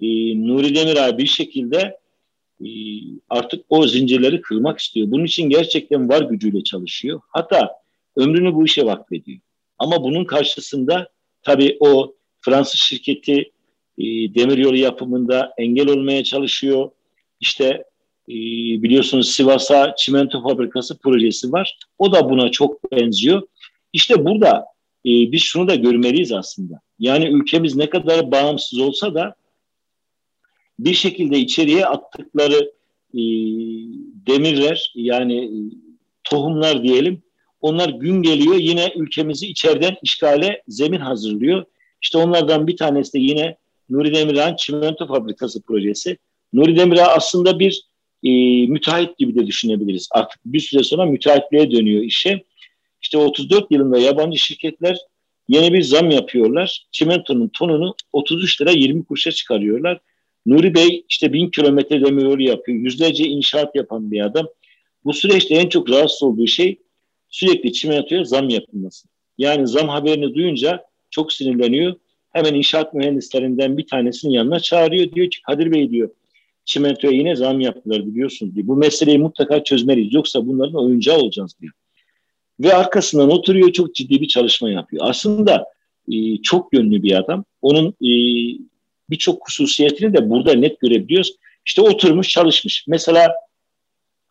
e, 0.00 0.06
Nuri 0.46 0.74
Demirel 0.74 1.18
bir 1.18 1.26
şekilde 1.26 1.98
e, 2.60 2.68
artık 3.28 3.64
o 3.68 3.86
zincirleri 3.86 4.40
kırmak 4.40 4.78
istiyor. 4.78 5.10
Bunun 5.10 5.24
için 5.24 5.50
gerçekten 5.50 6.08
var 6.08 6.22
gücüyle 6.22 6.64
çalışıyor. 6.64 7.20
Hatta 7.28 7.70
ömrünü 8.16 8.54
bu 8.54 8.64
işe 8.64 8.84
vakfediyor. 8.86 9.40
Ama 9.78 10.02
bunun 10.02 10.24
karşısında 10.24 11.08
tabii 11.42 11.76
o 11.80 12.14
Fransız 12.40 12.80
şirketi 12.80 13.52
e, 13.98 14.04
demiryolu 14.34 14.76
yapımında 14.76 15.52
engel 15.58 15.88
olmaya 15.88 16.24
çalışıyor. 16.24 16.90
İşte 17.40 17.84
e, 18.28 18.34
biliyorsunuz 18.82 19.30
Sivas'a 19.30 19.94
çimento 19.96 20.42
fabrikası 20.42 20.98
projesi 20.98 21.52
var. 21.52 21.78
O 21.98 22.12
da 22.12 22.30
buna 22.30 22.50
çok 22.50 22.92
benziyor. 22.92 23.42
İşte 23.92 24.24
burada 24.24 24.64
e, 25.06 25.10
biz 25.32 25.42
şunu 25.42 25.68
da 25.68 25.74
görmeliyiz 25.74 26.32
aslında. 26.32 26.80
Yani 26.98 27.28
ülkemiz 27.28 27.76
ne 27.76 27.90
kadar 27.90 28.30
bağımsız 28.32 28.78
olsa 28.78 29.14
da 29.14 29.34
bir 30.78 30.94
şekilde 30.94 31.38
içeriye 31.38 31.86
attıkları 31.86 32.72
e, 33.14 33.22
demirler 34.26 34.92
yani 34.94 35.44
e, 35.44 35.56
tohumlar 36.24 36.82
diyelim 36.82 37.22
onlar 37.60 37.88
gün 37.88 38.22
geliyor 38.22 38.54
yine 38.54 38.92
ülkemizi 38.96 39.46
içeriden 39.46 39.96
işgale 40.02 40.62
zemin 40.68 41.00
hazırlıyor. 41.00 41.64
İşte 42.02 42.18
onlardan 42.18 42.66
bir 42.66 42.76
tanesi 42.76 43.12
de 43.12 43.18
yine 43.18 43.56
Nuri 43.90 44.14
Demirhan 44.14 44.56
Çimento 44.56 45.06
Fabrikası 45.06 45.62
projesi. 45.62 46.18
Nuri 46.52 46.76
Demirhan 46.76 47.16
aslında 47.16 47.58
bir 47.58 47.87
e, 48.24 48.30
müteahhit 48.66 49.18
gibi 49.18 49.34
de 49.34 49.46
düşünebiliriz. 49.46 50.08
Artık 50.12 50.40
bir 50.44 50.60
süre 50.60 50.82
sonra 50.82 51.06
müteahhitliğe 51.06 51.70
dönüyor 51.70 52.02
işe. 52.02 52.44
İşte 53.02 53.18
34 53.18 53.70
yılında 53.70 53.98
yabancı 53.98 54.38
şirketler 54.38 54.98
yeni 55.48 55.72
bir 55.72 55.82
zam 55.82 56.10
yapıyorlar. 56.10 56.86
Çimentonun 56.92 57.48
tonunu 57.48 57.94
33 58.12 58.60
lira 58.60 58.70
20 58.70 59.04
kuruşa 59.04 59.30
çıkarıyorlar. 59.32 60.00
Nuri 60.46 60.74
Bey 60.74 61.04
işte 61.08 61.32
bin 61.32 61.50
kilometre 61.50 62.04
demiryolu 62.04 62.42
yapıyor. 62.42 62.78
Yüzlerce 62.78 63.24
inşaat 63.24 63.76
yapan 63.76 64.10
bir 64.10 64.20
adam. 64.20 64.46
Bu 65.04 65.12
süreçte 65.12 65.54
en 65.54 65.68
çok 65.68 65.90
rahatsız 65.90 66.22
olduğu 66.22 66.46
şey 66.46 66.78
sürekli 67.28 67.72
çimentoya 67.72 68.24
zam 68.24 68.48
yapılması. 68.48 69.08
Yani 69.38 69.66
zam 69.66 69.88
haberini 69.88 70.34
duyunca 70.34 70.84
çok 71.10 71.32
sinirleniyor. 71.32 71.94
Hemen 72.30 72.54
inşaat 72.54 72.94
mühendislerinden 72.94 73.78
bir 73.78 73.86
tanesinin 73.86 74.32
yanına 74.32 74.60
çağırıyor. 74.60 75.12
Diyor 75.12 75.30
ki 75.30 75.42
Kadir 75.42 75.72
Bey 75.72 75.90
diyor 75.90 76.10
çimentoya 76.68 77.12
yine 77.12 77.36
zam 77.36 77.60
yaptılar 77.60 78.06
biliyorsunuz 78.06 78.54
diyor. 78.54 78.66
Bu 78.66 78.76
meseleyi 78.76 79.18
mutlaka 79.18 79.64
çözmeliyiz. 79.64 80.14
Yoksa 80.14 80.46
bunların 80.46 80.74
oyuncağı 80.74 81.18
olacağız 81.18 81.54
diyor. 81.60 81.72
Ve 82.60 82.74
arkasından 82.74 83.30
oturuyor 83.30 83.72
çok 83.72 83.94
ciddi 83.94 84.20
bir 84.20 84.28
çalışma 84.28 84.70
yapıyor. 84.70 85.04
Aslında 85.06 85.64
e, 86.12 86.42
çok 86.42 86.72
yönlü 86.72 87.02
bir 87.02 87.18
adam. 87.18 87.44
Onun 87.62 87.88
e, 87.88 88.10
birçok 89.10 89.48
hususiyetini 89.48 90.14
de 90.14 90.30
burada 90.30 90.54
net 90.54 90.80
görebiliyoruz. 90.80 91.36
İşte 91.66 91.82
oturmuş 91.82 92.28
çalışmış. 92.28 92.84
Mesela 92.88 93.32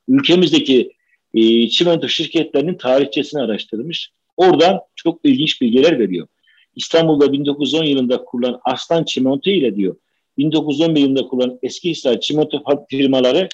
ülkemizdeki 0.07 0.91
e, 1.33 1.69
çimento 1.69 2.07
şirketlerinin 2.07 2.77
tarihçesini 2.77 3.41
araştırmış. 3.41 4.11
Oradan 4.37 4.79
çok 4.95 5.19
ilginç 5.23 5.61
bilgiler 5.61 5.99
veriyor. 5.99 6.27
İstanbul'da 6.75 7.31
1910 7.31 7.83
yılında 7.83 8.25
kurulan 8.25 8.59
Aslan 8.63 9.03
Çimento 9.03 9.49
ile 9.49 9.75
diyor 9.75 9.95
1911 10.37 11.01
yılında 11.01 11.27
kurulan 11.27 11.59
eski 11.63 11.89
Hisar 11.89 12.19
çimento 12.19 12.63
firmaları 12.89 13.49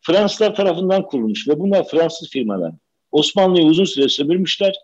Fransızlar 0.00 0.54
tarafından 0.54 1.06
kurulmuş 1.06 1.48
ve 1.48 1.58
bunlar 1.58 1.88
Fransız 1.88 2.30
firmalar. 2.30 2.72
Osmanlı'yı 3.12 3.66
uzun 3.66 3.84
süre 3.84 4.08
sömürmüşler. 4.08 4.74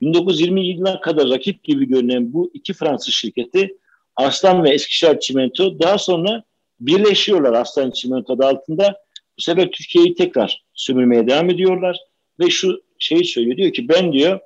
1920 0.00 0.66
yılına 0.66 1.00
kadar 1.00 1.30
rakip 1.30 1.64
gibi 1.64 1.88
görünen 1.88 2.32
bu 2.32 2.50
iki 2.54 2.72
Fransız 2.72 3.14
şirketi 3.14 3.76
Arslan 4.16 4.64
ve 4.64 4.70
Eskişehir 4.70 5.20
Çimento 5.20 5.78
daha 5.78 5.98
sonra 5.98 6.44
birleşiyorlar 6.80 7.52
Aslan 7.52 7.90
Çimento 7.90 8.32
adı 8.32 8.46
altında. 8.46 8.96
Bu 9.38 9.42
sefer 9.42 9.70
Türkiye'yi 9.70 10.14
tekrar 10.14 10.64
sömürmeye 10.74 11.28
devam 11.28 11.50
ediyorlar 11.50 11.98
ve 12.40 12.50
şu 12.50 12.82
şeyi 12.98 13.24
söylüyor 13.24 13.56
diyor 13.56 13.72
ki 13.72 13.88
ben 13.88 14.12
diyor 14.12 14.40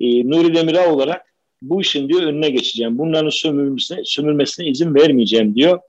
e, 0.00 0.30
Nuri 0.30 0.54
Demirağ 0.54 0.94
olarak 0.94 1.34
bu 1.62 1.80
işin 1.80 2.08
diyor 2.08 2.22
önüne 2.22 2.50
geçeceğim. 2.50 2.98
Bunların 2.98 3.30
sömürmesine, 3.30 4.00
sömürmesine 4.04 4.66
izin 4.66 4.94
vermeyeceğim 4.94 5.54
diyor. 5.54 5.80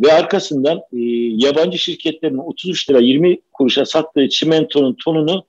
Ve 0.00 0.12
arkasından 0.12 0.78
e, 0.78 1.00
yabancı 1.46 1.78
şirketlerin 1.78 2.38
33 2.38 2.90
lira 2.90 2.98
20 2.98 3.38
kuruşa 3.52 3.84
sattığı 3.84 4.28
çimentonun 4.28 4.96
tonunu 5.04 5.44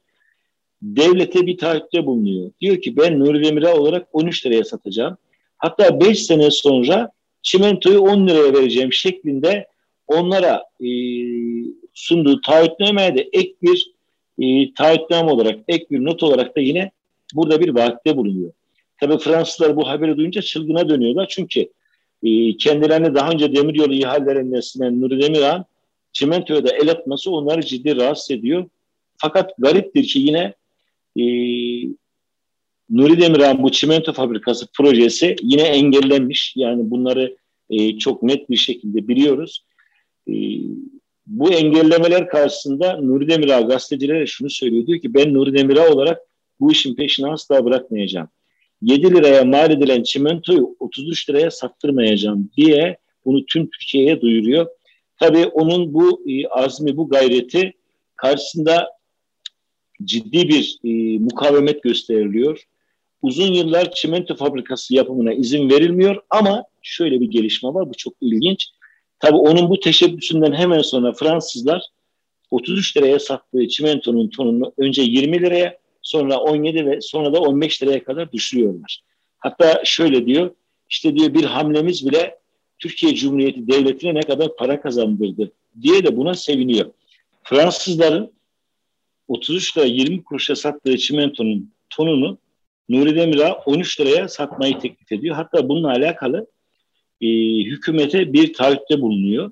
devlete 0.82 1.46
bir 1.46 1.58
taahhütte 1.58 2.06
bulunuyor. 2.06 2.52
Diyor 2.62 2.82
ki 2.82 2.98
ben 2.98 3.20
Nuri 3.20 3.44
Demirağ 3.44 3.76
olarak 3.76 4.08
13 4.14 4.46
liraya 4.46 4.64
satacağım. 4.64 5.18
Hatta 5.58 6.00
5 6.00 6.26
sene 6.26 6.52
sonra 6.52 7.12
çimentoyu 7.42 8.00
10 8.00 8.28
liraya 8.28 8.54
vereceğim 8.54 8.94
şeklinde 8.94 9.68
onlara 10.08 10.64
e, 10.82 10.90
sunduğu 11.94 12.42
taahhütnameye 12.42 13.16
de 13.16 13.30
ek 13.34 13.54
bir 13.62 13.92
e, 14.40 14.74
taahhütname 14.74 15.32
olarak, 15.32 15.60
ek 15.68 15.86
bir 15.92 16.06
not 16.06 16.24
olarak 16.24 16.56
da 16.58 16.62
yine 16.62 16.92
burada 17.36 17.60
bir 17.60 17.70
vaatte 17.70 18.18
bulunuyor. 18.18 18.52
Tabii 19.04 19.18
Fransızlar 19.18 19.76
bu 19.76 19.88
haberi 19.88 20.18
duyunca 20.18 20.42
çılgına 20.42 20.90
dönüyorlar. 20.90 21.28
Çünkü 21.30 21.60
e, 22.24 22.58
kendilerini 22.58 23.16
daha 23.16 23.32
önce 23.32 23.56
demiryolu 23.56 23.94
ihalelerinden 23.94 24.60
sinen 24.60 25.02
Nuri 25.02 25.22
Demirhan 25.22 25.66
çimentoya 26.12 26.66
da 26.66 26.76
el 26.76 26.92
atması 26.92 27.32
onları 27.32 27.62
ciddi 27.62 27.96
rahatsız 27.96 28.32
ediyor. 28.32 28.66
Fakat 29.18 29.52
gariptir 29.58 30.04
ki 30.04 30.20
yine 30.20 30.54
e, 31.20 31.24
Nuri 32.90 33.22
Demirhan 33.22 33.64
bu 33.64 33.72
çimento 33.72 34.14
fabrikası 34.14 34.68
projesi 34.78 35.36
yine 35.42 35.62
engellenmiş. 35.62 36.54
Yani 36.56 36.92
bunları 36.92 37.38
e, 37.70 37.98
çok 37.98 38.24
net 38.24 38.50
bir 38.50 38.58
şekilde 38.58 39.08
biliyoruz. 39.08 39.66
E, 40.30 40.34
bu 41.28 41.52
engellemeler 41.52 42.30
karşısında 42.30 43.02
Nuri 43.02 43.30
Demirağ 43.30 43.62
gazetecilere 43.62 44.26
şunu 44.26 44.50
söylüyor. 44.50 44.88
Diyor 44.88 45.00
ki 45.00 45.14
ben 45.14 45.34
Nuri 45.34 45.58
Demirağ 45.58 45.94
olarak 45.94 46.22
bu 46.60 46.72
işin 46.72 46.96
peşini 46.96 47.28
asla 47.28 47.66
bırakmayacağım. 47.66 48.28
7 48.84 49.16
liraya 49.16 49.46
mal 49.46 49.72
edilen 49.72 50.04
çimentoyu 50.04 50.76
33 50.80 51.30
liraya 51.30 51.52
sattırmayacağım 51.52 52.52
diye 52.58 52.98
bunu 53.26 53.46
tüm 53.46 53.70
Türkiye'ye 53.70 54.22
duyuruyor. 54.22 54.68
Tabii 55.20 55.46
onun 55.46 55.94
bu 55.94 56.24
e, 56.30 56.48
azmi, 56.48 56.98
bu 56.98 57.10
gayreti 57.10 57.74
karşısında 58.16 58.90
ciddi 60.04 60.50
bir 60.50 60.80
e, 60.84 61.20
mukavemet 61.20 61.84
gösteriliyor. 61.84 62.64
Uzun 63.22 63.54
yıllar 63.54 63.92
çimento 63.92 64.36
fabrikası 64.36 64.96
yapımına 64.96 65.34
izin 65.34 65.70
verilmiyor 65.70 66.24
ama 66.30 66.64
şöyle 66.82 67.22
bir 67.22 67.32
gelişme 67.32 67.74
var, 67.74 67.90
bu 67.90 67.94
çok 67.98 68.14
ilginç. 68.22 68.70
Tabii 69.20 69.38
onun 69.38 69.70
bu 69.70 69.80
teşebbüsünden 69.80 70.54
hemen 70.54 70.82
sonra 70.82 71.14
Fransızlar 71.14 71.84
33 72.52 72.98
liraya 72.98 73.20
sattığı 73.20 73.68
çimentonun 73.68 74.28
tonunu 74.28 74.74
önce 74.78 75.02
20 75.02 75.42
liraya 75.42 75.83
sonra 76.04 76.38
17 76.38 76.86
ve 76.86 77.02
sonra 77.02 77.34
da 77.34 77.42
15 77.42 77.84
liraya 77.84 78.04
kadar 78.04 78.32
düşürüyorlar. 78.32 79.02
Hatta 79.40 79.82
şöyle 79.86 80.26
diyor, 80.26 80.52
işte 80.90 81.16
diyor 81.16 81.34
bir 81.34 81.44
hamlemiz 81.44 82.08
bile 82.08 82.40
Türkiye 82.80 83.16
Cumhuriyeti 83.16 83.68
Devleti'ne 83.68 84.14
ne 84.14 84.22
kadar 84.22 84.56
para 84.56 84.82
kazandırdı 84.82 85.52
diye 85.82 86.04
de 86.04 86.18
buna 86.18 86.34
seviniyor. 86.34 86.92
Fransızların 87.44 88.34
33 89.28 89.78
lira 89.78 89.86
20 89.86 90.24
kuruşa 90.24 90.56
sattığı 90.56 90.98
çimentonun 90.98 91.72
tonunu 91.90 92.38
Nuri 92.90 93.16
Demirağ 93.16 93.54
13 93.66 94.00
liraya 94.00 94.28
satmayı 94.28 94.80
teklif 94.80 95.12
ediyor. 95.12 95.36
Hatta 95.36 95.70
bununla 95.70 95.90
alakalı 95.90 96.48
e, 97.22 97.28
hükümete 97.64 98.34
bir 98.34 98.54
taahhütte 98.54 99.02
bulunuyor. 99.02 99.52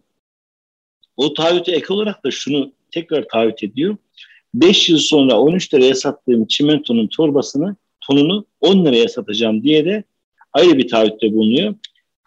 O 1.18 1.34
taahhüte 1.34 1.72
ek 1.72 1.94
olarak 1.94 2.26
da 2.26 2.32
şunu 2.32 2.74
tekrar 2.92 3.28
taahhüt 3.28 3.64
ediyor. 3.64 3.98
5 4.54 4.90
yıl 4.90 4.98
sonra 4.98 5.40
13 5.40 5.74
liraya 5.74 5.96
sattığım 5.96 6.48
çimentonun 6.48 7.08
torbasını 7.08 7.76
tonunu 8.02 8.46
10 8.62 8.86
liraya 8.86 9.08
satacağım 9.08 9.64
diye 9.64 9.86
de 9.86 10.04
ayrı 10.54 10.78
bir 10.78 10.88
taahhütte 10.88 11.34
bulunuyor. 11.34 11.76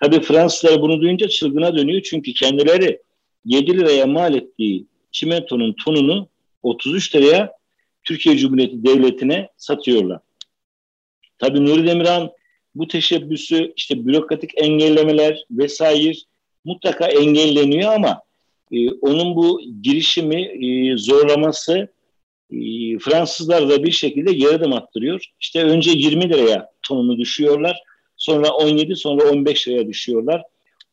Tabii 0.02 0.20
Fransızlar 0.20 0.82
bunu 0.82 1.00
duyunca 1.00 1.28
çılgına 1.28 1.76
dönüyor. 1.76 2.02
Çünkü 2.02 2.32
kendileri 2.32 3.02
7 3.44 3.78
liraya 3.78 4.06
mal 4.06 4.34
ettiği 4.34 4.86
çimentonun 5.12 5.72
tonunu 5.84 6.28
33 6.62 7.14
liraya 7.14 7.52
Türkiye 8.04 8.36
Cumhuriyeti 8.36 8.84
Devleti'ne 8.84 9.48
satıyorlar. 9.56 10.20
Tabii 11.38 11.64
Nuri 11.64 11.86
Demirhan 11.86 12.30
bu 12.74 12.88
teşebbüsü 12.88 13.72
işte 13.76 14.06
bürokratik 14.06 14.50
engellemeler 14.56 15.44
vesaire 15.50 16.12
mutlaka 16.64 17.06
engelleniyor 17.06 17.92
ama 17.92 18.22
e, 18.72 18.90
onun 18.90 19.36
bu 19.36 19.60
girişimi 19.82 20.42
e, 20.42 20.96
zorlaması 20.96 21.88
Fransızlar 23.00 23.68
da 23.68 23.84
bir 23.84 23.90
şekilde 23.90 24.32
geri 24.32 24.54
adım 24.54 24.72
attırıyor. 24.72 25.24
İşte 25.40 25.64
önce 25.64 25.90
20 25.90 26.28
liraya 26.28 26.70
tonunu 26.82 27.18
düşüyorlar. 27.18 27.82
Sonra 28.16 28.50
17 28.50 28.96
sonra 28.96 29.30
15 29.30 29.68
liraya 29.68 29.88
düşüyorlar. 29.88 30.42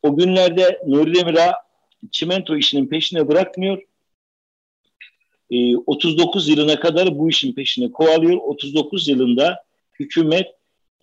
O 0.03 0.17
günlerde 0.17 0.79
Nuri 0.87 1.15
Demirağ 1.15 1.53
çimento 2.11 2.57
işinin 2.57 2.87
peşine 2.87 3.27
bırakmıyor. 3.27 3.83
E, 5.51 5.77
39 5.77 6.49
yılına 6.49 6.79
kadar 6.79 7.19
bu 7.19 7.29
işin 7.29 7.53
peşine 7.53 7.91
kovalıyor. 7.91 8.37
39 8.37 9.07
yılında 9.07 9.63
hükümet 9.99 10.47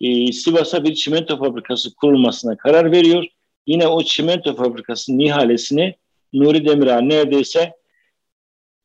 e, 0.01 0.31
Sivas'a 0.31 0.83
bir 0.83 0.93
çimento 0.93 1.37
fabrikası 1.37 1.95
kurulmasına 1.95 2.57
karar 2.57 2.91
veriyor. 2.91 3.25
Yine 3.67 3.87
o 3.87 4.03
çimento 4.03 4.55
fabrikasının 4.55 5.19
ihalesini 5.19 5.95
Nuri 6.33 6.65
Demirağ 6.65 7.01
neredeyse 7.01 7.73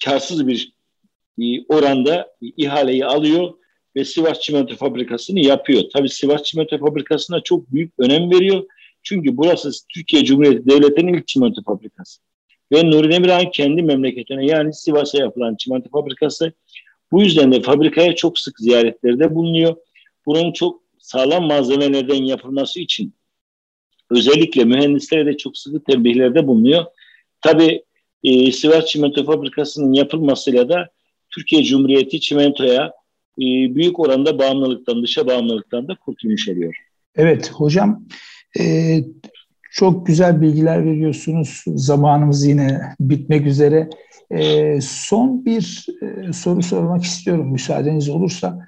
karsız 0.05 0.47
bir 0.47 0.74
oranda 1.69 2.35
ihaleyi 2.41 3.07
alıyor 3.07 3.55
ve 3.97 4.05
Sivas 4.05 4.41
Çimento 4.41 4.77
Fabrikası'nı 4.77 5.41
yapıyor. 5.41 5.83
Tabii 5.93 6.09
Sivas 6.09 6.43
Çimento 6.43 6.79
Fabrikası'na 6.79 7.41
çok 7.41 7.73
büyük 7.73 7.93
önem 7.99 8.31
veriyor. 8.31 8.65
Çünkü 9.03 9.37
burası 9.37 9.71
Türkiye 9.95 10.25
Cumhuriyeti 10.25 10.71
Devleti'nin 10.71 11.15
ilk 11.15 11.29
çimento 11.29 11.63
fabrikası. 11.63 12.21
Ve 12.73 12.91
Nuri 12.91 13.11
Demirağ'ın 13.13 13.51
kendi 13.51 13.83
memleketine 13.83 14.47
yani 14.47 14.75
Sivas'a 14.75 15.19
yapılan 15.19 15.57
çimento 15.57 15.91
fabrikası. 15.91 16.53
Bu 17.13 17.23
yüzden 17.23 17.53
de 17.53 17.63
fabrikaya 17.63 18.15
çok 18.15 18.39
sık 18.39 18.59
ziyaretlerde 18.59 19.35
bulunuyor. 19.35 19.77
Bunun 20.27 20.53
çok 20.53 20.83
sağlam 20.99 21.45
malzemelerden 21.45 22.25
yapılması 22.25 22.81
için 22.81 23.15
özellikle 24.11 24.65
mühendislere 24.65 25.27
de 25.27 25.37
çok 25.37 25.59
sıkı 25.59 25.85
tembihlerde 25.85 26.47
bulunuyor. 26.47 26.85
Tabii 27.41 27.85
e, 28.25 28.53
Sivas 28.53 28.87
Çimento 28.87 29.25
Fabrikası'nın 29.25 29.93
yapılmasıyla 29.93 30.69
da 30.69 30.91
Türkiye 31.35 31.65
Cumhuriyeti 31.65 32.21
çimentoya 32.21 32.93
e, 33.39 33.45
büyük 33.75 34.01
oranda 34.01 34.39
bağımlılıktan, 34.39 35.03
dışa 35.03 35.27
bağımlılıktan 35.27 35.89
da 35.89 35.97
kurtulmuş 36.05 36.49
ediyor. 36.49 36.77
Evet 37.17 37.51
hocam 37.51 38.05
e, 38.61 38.97
çok 39.71 40.07
güzel 40.07 40.41
bilgiler 40.41 40.85
veriyorsunuz. 40.85 41.63
Zamanımız 41.67 42.47
yine 42.47 42.81
bitmek 43.01 43.47
üzere. 43.47 43.89
E, 44.31 44.79
son 44.81 45.45
bir 45.45 45.87
e, 46.03 46.33
soru 46.33 46.63
sormak 46.63 47.05
istiyorum 47.05 47.53
müsaadeniz 47.53 48.09
olursa. 48.09 48.59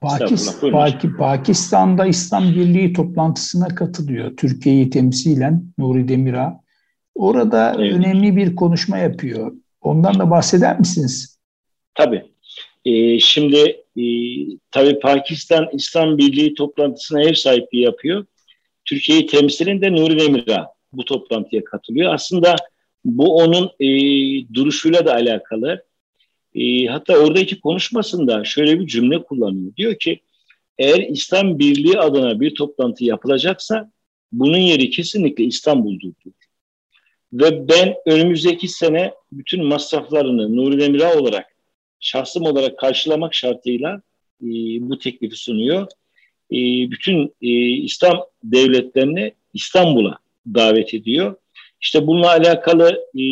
Pakistan, 0.00 0.72
Pak 0.72 1.02
Pakistan'da 1.18 2.06
İslam 2.06 2.44
Birliği 2.44 2.92
toplantısına 2.92 3.68
katılıyor 3.68 4.36
Türkiye'yi 4.36 4.90
temsilen 4.90 5.64
Nuri 5.78 6.08
Demirağ. 6.08 6.60
Orada 7.14 7.74
evet. 7.78 7.92
önemli 7.92 8.36
bir 8.36 8.56
konuşma 8.56 8.98
yapıyor. 8.98 9.52
Ondan 9.80 10.18
da 10.18 10.30
bahseder 10.30 10.78
misiniz? 10.78 11.35
Tabii. 11.96 12.24
Ee, 12.84 13.20
şimdi 13.20 13.58
e, 13.96 14.04
tabii 14.70 14.98
Pakistan 14.98 15.68
İslam 15.72 16.18
Birliği 16.18 16.54
toplantısına 16.54 17.22
ev 17.22 17.34
sahipliği 17.34 17.82
yapıyor. 17.82 18.26
Türkiye'yi 18.84 19.26
temsilen 19.26 19.82
de 19.82 19.92
Nuri 19.92 20.20
Demirağ 20.20 20.66
bu 20.92 21.04
toplantıya 21.04 21.64
katılıyor. 21.64 22.14
Aslında 22.14 22.56
bu 23.04 23.36
onun 23.36 23.70
e, 23.80 23.88
duruşuyla 24.54 25.06
da 25.06 25.14
alakalı. 25.14 25.84
E, 26.54 26.86
hatta 26.86 27.18
oradaki 27.18 27.60
konuşmasında 27.60 28.44
şöyle 28.44 28.80
bir 28.80 28.86
cümle 28.86 29.22
kullanıyor. 29.22 29.76
Diyor 29.76 29.98
ki 29.98 30.20
eğer 30.78 30.98
İslam 30.98 31.58
Birliği 31.58 31.98
adına 31.98 32.40
bir 32.40 32.54
toplantı 32.54 33.04
yapılacaksa 33.04 33.90
bunun 34.32 34.58
yeri 34.58 34.90
kesinlikle 34.90 35.44
İstanbul'dur 35.44 36.12
diyor. 36.24 36.34
Ve 37.32 37.68
ben 37.68 37.94
önümüzdeki 38.06 38.68
sene 38.68 39.12
bütün 39.32 39.64
masraflarını 39.64 40.56
Nuri 40.56 40.80
Demirağ 40.80 41.18
olarak 41.18 41.55
şahsım 42.00 42.42
olarak 42.42 42.78
karşılamak 42.78 43.34
şartıyla 43.34 44.02
e, 44.42 44.46
bu 44.80 44.98
teklifi 44.98 45.36
sunuyor. 45.36 45.86
E, 46.52 46.56
bütün 46.90 47.34
e, 47.42 47.48
İslam 47.68 48.20
devletlerini 48.44 49.32
İstanbul'a 49.54 50.18
davet 50.54 50.94
ediyor. 50.94 51.36
İşte 51.80 52.06
bununla 52.06 52.28
alakalı 52.28 52.90
e, 53.14 53.24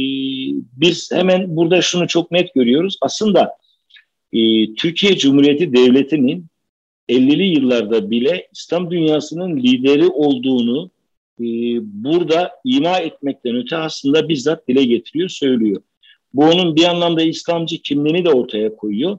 biz 0.76 1.12
hemen 1.12 1.56
burada 1.56 1.82
şunu 1.82 2.08
çok 2.08 2.30
net 2.30 2.54
görüyoruz. 2.54 2.96
Aslında 3.00 3.52
e, 4.32 4.74
Türkiye 4.74 5.16
Cumhuriyeti 5.18 5.72
Devleti'nin 5.72 6.46
50'li 7.08 7.44
yıllarda 7.44 8.10
bile 8.10 8.48
İslam 8.52 8.90
dünyasının 8.90 9.56
lideri 9.56 10.06
olduğunu 10.06 10.90
e, 11.40 11.44
burada 11.82 12.50
ima 12.64 12.98
etmekten 12.98 13.56
öte 13.56 13.76
aslında 13.76 14.28
bizzat 14.28 14.68
dile 14.68 14.84
getiriyor, 14.84 15.28
söylüyor. 15.28 15.82
Bu 16.34 16.44
onun 16.44 16.76
bir 16.76 16.84
anlamda 16.84 17.22
İslamcı 17.22 17.82
kimliğini 17.82 18.24
de 18.24 18.30
ortaya 18.30 18.76
koyuyor. 18.76 19.18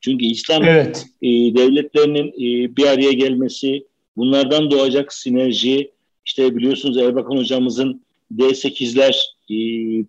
Çünkü 0.00 0.24
İslam 0.24 0.64
evet. 0.64 1.06
e, 1.22 1.28
devletlerinin 1.28 2.28
e, 2.28 2.76
bir 2.76 2.86
araya 2.86 3.12
gelmesi, 3.12 3.86
bunlardan 4.16 4.70
doğacak 4.70 5.12
sinerji, 5.12 5.90
işte 6.26 6.56
biliyorsunuz 6.56 6.98
Erbakan 6.98 7.36
hocamızın 7.36 8.02
D8'ler 8.36 9.14
e, 9.50 9.56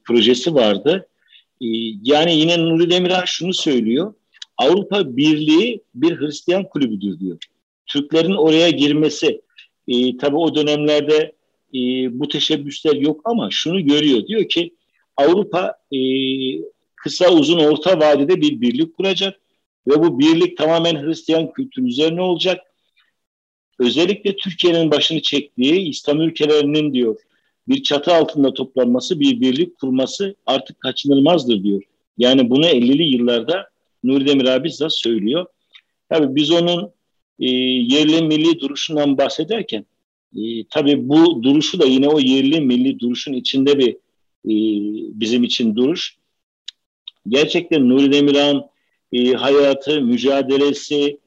projesi 0.04 0.56
vardı. 0.56 1.08
E, 1.62 1.68
yani 2.04 2.38
yine 2.38 2.58
Nuri 2.58 2.90
Demirel 2.90 3.26
şunu 3.26 3.54
söylüyor. 3.54 4.14
Avrupa 4.58 5.18
Birliği 5.18 5.82
bir 5.96 6.20
Hristiyan 6.20 6.70
kulübüdür 6.70 7.20
diyor. 7.20 7.38
Türklerin 7.86 8.36
oraya 8.36 8.70
girmesi, 8.70 9.42
e, 9.88 10.18
tabii 10.18 10.38
o 10.38 10.56
dönemlerde 10.56 11.32
e, 11.74 11.80
bu 12.20 12.28
teşebbüsler 12.28 12.96
yok 12.96 13.22
ama 13.24 13.48
şunu 13.52 13.86
görüyor. 13.86 14.28
Diyor 14.28 14.50
ki 14.50 14.74
Avrupa 15.18 15.76
e, 15.92 16.00
kısa 16.96 17.30
uzun 17.34 17.60
orta 17.60 18.00
vadede 18.00 18.42
bir 18.42 18.62
birlik 18.62 18.98
kuracak 18.98 19.40
ve 19.88 20.04
bu 20.04 20.20
birlik 20.20 20.58
tamamen 20.58 21.04
Hristiyan 21.04 21.52
kültürü 21.52 21.88
üzerine 21.88 22.22
olacak. 22.22 22.62
Özellikle 23.80 24.36
Türkiye'nin 24.36 24.92
başını 24.92 25.22
çektiği 25.22 25.90
İslam 25.90 26.22
ülkelerinin 26.22 26.94
diyor 26.94 27.16
bir 27.68 27.84
çatı 27.84 28.14
altında 28.14 28.54
toplanması, 28.54 29.20
bir 29.20 29.42
birlik 29.42 29.80
kurması 29.80 30.36
artık 30.46 30.80
kaçınılmazdır 30.80 31.64
diyor. 31.64 31.82
Yani 32.18 32.50
bunu 32.50 32.66
50'li 32.66 33.04
yıllarda 33.04 33.70
Nuri 34.04 34.28
Demir 34.28 34.46
abi 34.46 34.64
bizzat 34.64 34.98
söylüyor. 34.98 35.46
Tabii 36.10 36.36
biz 36.36 36.52
onun 36.52 36.92
e, 37.40 37.50
yerli 37.96 38.22
milli 38.22 38.60
duruşundan 38.60 39.18
bahsederken 39.18 39.86
e, 40.36 40.64
tabii 40.70 41.10
bu 41.10 41.44
duruşu 41.44 41.80
da 41.80 41.86
yine 41.86 42.08
o 42.08 42.20
yerli 42.20 42.62
milli 42.62 43.00
duruşun 43.00 43.34
içinde 43.34 43.80
bir 43.80 43.98
e, 44.46 44.54
bizim 45.20 45.44
için 45.44 45.76
duruş. 45.76 46.18
Gerçekten 47.28 47.90
Nuri 47.90 48.12
Demirhan 48.12 48.66
e, 49.12 49.34
hayatı, 49.34 50.02
mücadelesi 50.02 51.20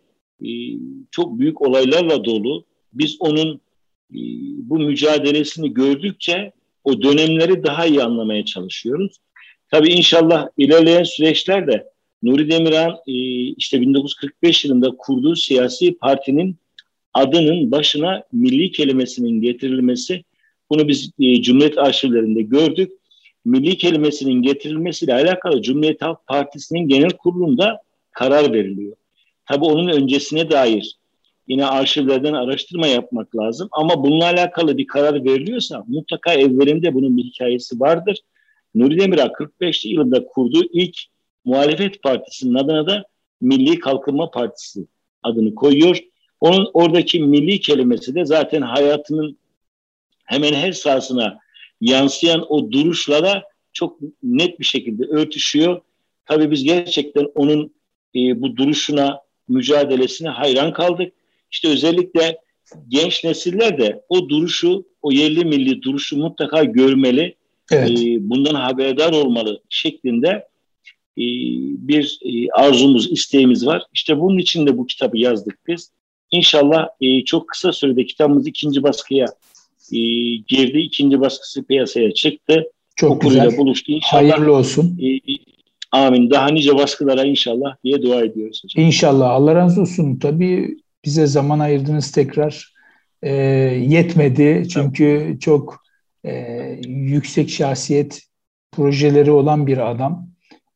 e, 0.45 0.49
çok 1.11 1.39
büyük 1.39 1.62
olaylarla 1.62 2.25
dolu. 2.25 2.65
Biz 2.93 3.17
onun 3.21 3.55
e, 4.11 4.21
bu 4.59 4.79
mücadelesini 4.79 5.75
gördükçe 5.75 6.53
o 6.85 7.03
dönemleri 7.03 7.65
daha 7.65 7.87
iyi 7.87 8.03
anlamaya 8.03 8.45
çalışıyoruz. 8.45 9.17
Tabii 9.71 9.93
inşallah 9.93 10.49
ilerleyen 10.57 11.03
süreçlerde 11.03 11.87
Nuri 12.23 12.51
Demirhan 12.51 12.97
e, 13.07 13.12
işte 13.57 13.81
1945 13.81 14.65
yılında 14.65 14.91
kurduğu 14.99 15.37
siyasi 15.37 15.95
partinin 15.95 16.57
adının 17.15 17.71
başına 17.71 18.23
milli 18.33 18.73
kelimesinin 18.73 19.41
getirilmesi 19.41 20.25
bunu 20.71 20.89
biz 20.89 21.11
e, 21.21 21.43
Cumhuriyet 21.43 21.79
arşivlerinde 21.79 22.43
gördük. 22.43 22.93
Milli 23.45 23.76
kelimesinin 23.76 24.42
getirilmesiyle 24.42 25.14
alakalı 25.14 25.62
Cumhuriyet 25.62 26.03
Halk 26.03 26.26
Partisi'nin 26.26 26.88
genel 26.88 27.11
kurulunda 27.11 27.80
karar 28.12 28.53
veriliyor. 28.53 28.97
Tabii 29.47 29.64
onun 29.64 29.88
öncesine 29.88 30.51
dair 30.51 30.97
yine 31.49 31.66
arşivlerden 31.66 32.32
araştırma 32.32 32.86
yapmak 32.86 33.36
lazım. 33.36 33.68
Ama 33.72 34.05
bununla 34.05 34.24
alakalı 34.24 34.78
bir 34.78 34.86
karar 34.86 35.24
veriliyorsa 35.24 35.84
mutlaka 35.88 36.34
evvelinde 36.34 36.95
bunun 36.95 37.16
bir 37.16 37.24
hikayesi 37.24 37.80
vardır. 37.80 38.18
Nuri 38.74 38.99
Demirel 38.99 39.32
45 39.32 39.84
yılında 39.84 40.26
kurduğu 40.26 40.64
ilk 40.72 40.97
muhalefet 41.45 42.03
partisinin 42.03 42.55
adına 42.55 42.86
da 42.86 43.05
Milli 43.40 43.78
Kalkınma 43.78 44.30
Partisi 44.30 44.86
adını 45.22 45.55
koyuyor. 45.55 45.99
Onun 46.40 46.70
oradaki 46.74 47.20
milli 47.20 47.61
kelimesi 47.61 48.14
de 48.14 48.24
zaten 48.24 48.62
hayatının 48.62 49.38
hemen 50.24 50.53
her 50.53 50.72
sahasına 50.72 51.38
yansıyan 51.81 52.45
o 52.49 52.72
duruşlara 52.72 53.45
çok 53.72 53.99
net 54.22 54.61
bir 54.61 54.64
şekilde 54.64 55.05
örtüşüyor. 55.05 55.81
Tabii 56.27 56.51
biz 56.51 56.64
gerçekten 56.64 57.27
onun 57.35 57.75
e, 58.16 58.41
bu 58.41 58.57
duruşuna, 58.57 59.20
mücadelesine 59.49 60.29
hayran 60.29 60.72
kaldık. 60.72 61.12
İşte 61.51 61.68
özellikle 61.68 62.39
genç 62.89 63.25
nesiller 63.25 63.79
de 63.79 64.03
o 64.09 64.29
duruşu, 64.29 64.85
o 65.03 65.12
yerli 65.12 65.45
milli 65.45 65.83
duruşu 65.83 66.16
mutlaka 66.16 66.64
görmeli. 66.64 67.35
Evet. 67.72 67.91
E, 67.91 68.31
bundan 68.31 68.55
haberdar 68.55 69.12
olmalı 69.12 69.62
şeklinde 69.68 70.29
e, 71.18 71.25
bir 71.89 72.18
e, 72.22 72.51
arzumuz, 72.51 73.12
isteğimiz 73.12 73.66
var. 73.66 73.83
İşte 73.95 74.20
bunun 74.20 74.39
için 74.39 74.66
de 74.66 74.79
bu 74.79 74.87
kitabı 74.87 75.18
yazdık 75.18 75.59
biz. 75.66 75.91
İnşallah 76.31 76.89
e, 77.01 77.25
çok 77.25 77.49
kısa 77.49 77.72
sürede 77.72 78.07
kitabımız 78.07 78.47
ikinci 78.47 78.83
baskıya 78.83 79.27
e, 79.93 79.99
girdi. 80.37 80.78
İkinci 80.78 81.20
baskısı 81.20 81.64
piyasaya 81.64 82.14
çıktı. 82.14 82.64
Çok 82.97 83.11
Okuruyla 83.11 83.45
güzel. 83.45 83.59
buluştu. 83.59 83.93
İnşallah, 83.93 84.22
Hayırlı 84.22 84.57
olsun. 84.57 84.99
E, 85.03 85.18
amin. 85.93 86.30
Daha 86.30 86.49
nice 86.49 86.74
baskılara 86.74 87.24
inşallah 87.24 87.76
diye 87.85 88.03
dua 88.03 88.24
ediyoruz 88.24 88.62
hocam. 88.64 88.87
İnşallah. 88.87 89.30
Allah 89.30 89.55
razı 89.55 89.80
olsun. 89.80 90.18
Tabii 90.18 90.76
bize 91.05 91.26
zaman 91.26 91.59
ayırdınız 91.59 92.12
tekrar. 92.12 92.74
E, 93.22 93.32
yetmedi. 93.89 94.66
Çünkü 94.72 95.05
evet. 95.05 95.41
çok 95.41 95.85
e, 96.24 96.32
yüksek 96.87 97.51
şahsiyet 97.51 98.22
projeleri 98.72 99.30
olan 99.30 99.66
bir 99.66 99.91
adam. 99.91 100.28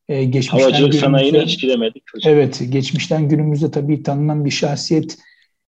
E, 0.08 0.24
geçmişten 0.24 0.58
Havacılık 0.58 0.94
sanayini 0.94 1.40
hiç 1.40 1.60
giremedik 1.60 2.02
hocam. 2.14 2.34
Evet. 2.34 2.62
Geçmişten 2.68 3.28
günümüzde 3.28 3.70
tabii 3.70 4.02
tanınan 4.02 4.44
bir 4.44 4.50
şahsiyet 4.50 5.18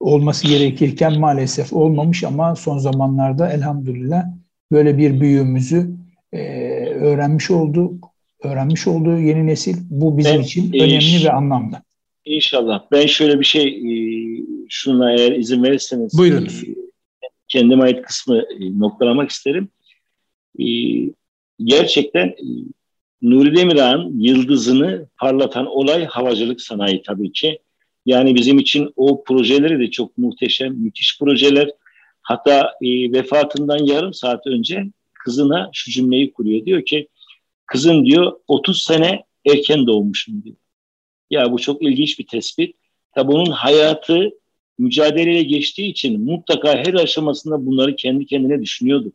olması 0.01 0.47
gerekirken 0.47 1.19
maalesef 1.19 1.73
olmamış 1.73 2.23
ama 2.23 2.55
son 2.55 2.77
zamanlarda 2.77 3.51
elhamdülillah 3.51 4.23
böyle 4.71 4.97
bir 4.97 5.21
büyüğümüzü 5.21 5.91
e, 6.33 6.39
öğrenmiş 6.85 7.51
olduk. 7.51 8.11
Öğrenmiş 8.43 8.87
olduğu 8.87 9.17
yeni 9.19 9.47
nesil 9.47 9.77
bu 9.89 10.17
bizim 10.17 10.37
ben, 10.37 10.41
için 10.41 10.73
e, 10.73 10.83
önemli 10.83 11.25
ve 11.25 11.31
anlamlı. 11.31 11.81
İnşallah. 12.25 12.83
Ben 12.91 13.05
şöyle 13.05 13.39
bir 13.39 13.45
şey 13.45 13.67
e, 13.67 13.93
şuna 14.69 15.11
eğer 15.11 15.31
izin 15.31 15.63
verirseniz 15.63 16.17
Buyurunuz. 16.17 16.63
E, 16.63 16.67
kendime 17.47 17.83
ait 17.83 18.01
kısmı 18.01 18.37
e, 18.37 18.79
noktalamak 18.79 19.29
isterim. 19.29 19.69
E, 20.59 20.65
gerçekten 21.63 22.27
e, 22.27 22.45
Nuri 23.21 23.55
Demirhan 23.55 24.11
yıldızını 24.17 25.07
parlatan 25.17 25.65
olay 25.65 26.05
havacılık 26.05 26.61
sanayi 26.61 27.01
tabii 27.01 27.31
ki. 27.31 27.59
Yani 28.05 28.35
bizim 28.35 28.59
için 28.59 28.93
o 28.95 29.23
projeleri 29.23 29.79
de 29.79 29.91
çok 29.91 30.17
muhteşem, 30.17 30.73
müthiş 30.73 31.19
projeler. 31.19 31.69
Hatta 32.21 32.73
e, 32.81 33.11
vefatından 33.11 33.85
yarım 33.85 34.13
saat 34.13 34.47
önce 34.47 34.85
kızına 35.13 35.69
şu 35.73 35.91
cümleyi 35.91 36.33
kuruyor. 36.33 36.65
Diyor 36.65 36.85
ki 36.85 37.07
kızım 37.65 38.05
diyor 38.05 38.33
30 38.47 38.83
sene 38.83 39.23
erken 39.49 39.87
doğmuşum 39.87 40.43
diyor. 40.43 40.55
Ya 41.29 41.51
bu 41.51 41.59
çok 41.59 41.81
ilginç 41.81 42.19
bir 42.19 42.27
tespit. 42.27 42.75
Tabi 43.15 43.31
onun 43.31 43.51
hayatı 43.51 44.31
mücadeleyle 44.77 45.43
geçtiği 45.43 45.91
için 45.91 46.21
mutlaka 46.25 46.77
her 46.77 46.93
aşamasında 46.93 47.65
bunları 47.65 47.95
kendi 47.95 48.25
kendine 48.25 48.61
düşünüyordu. 48.61 49.11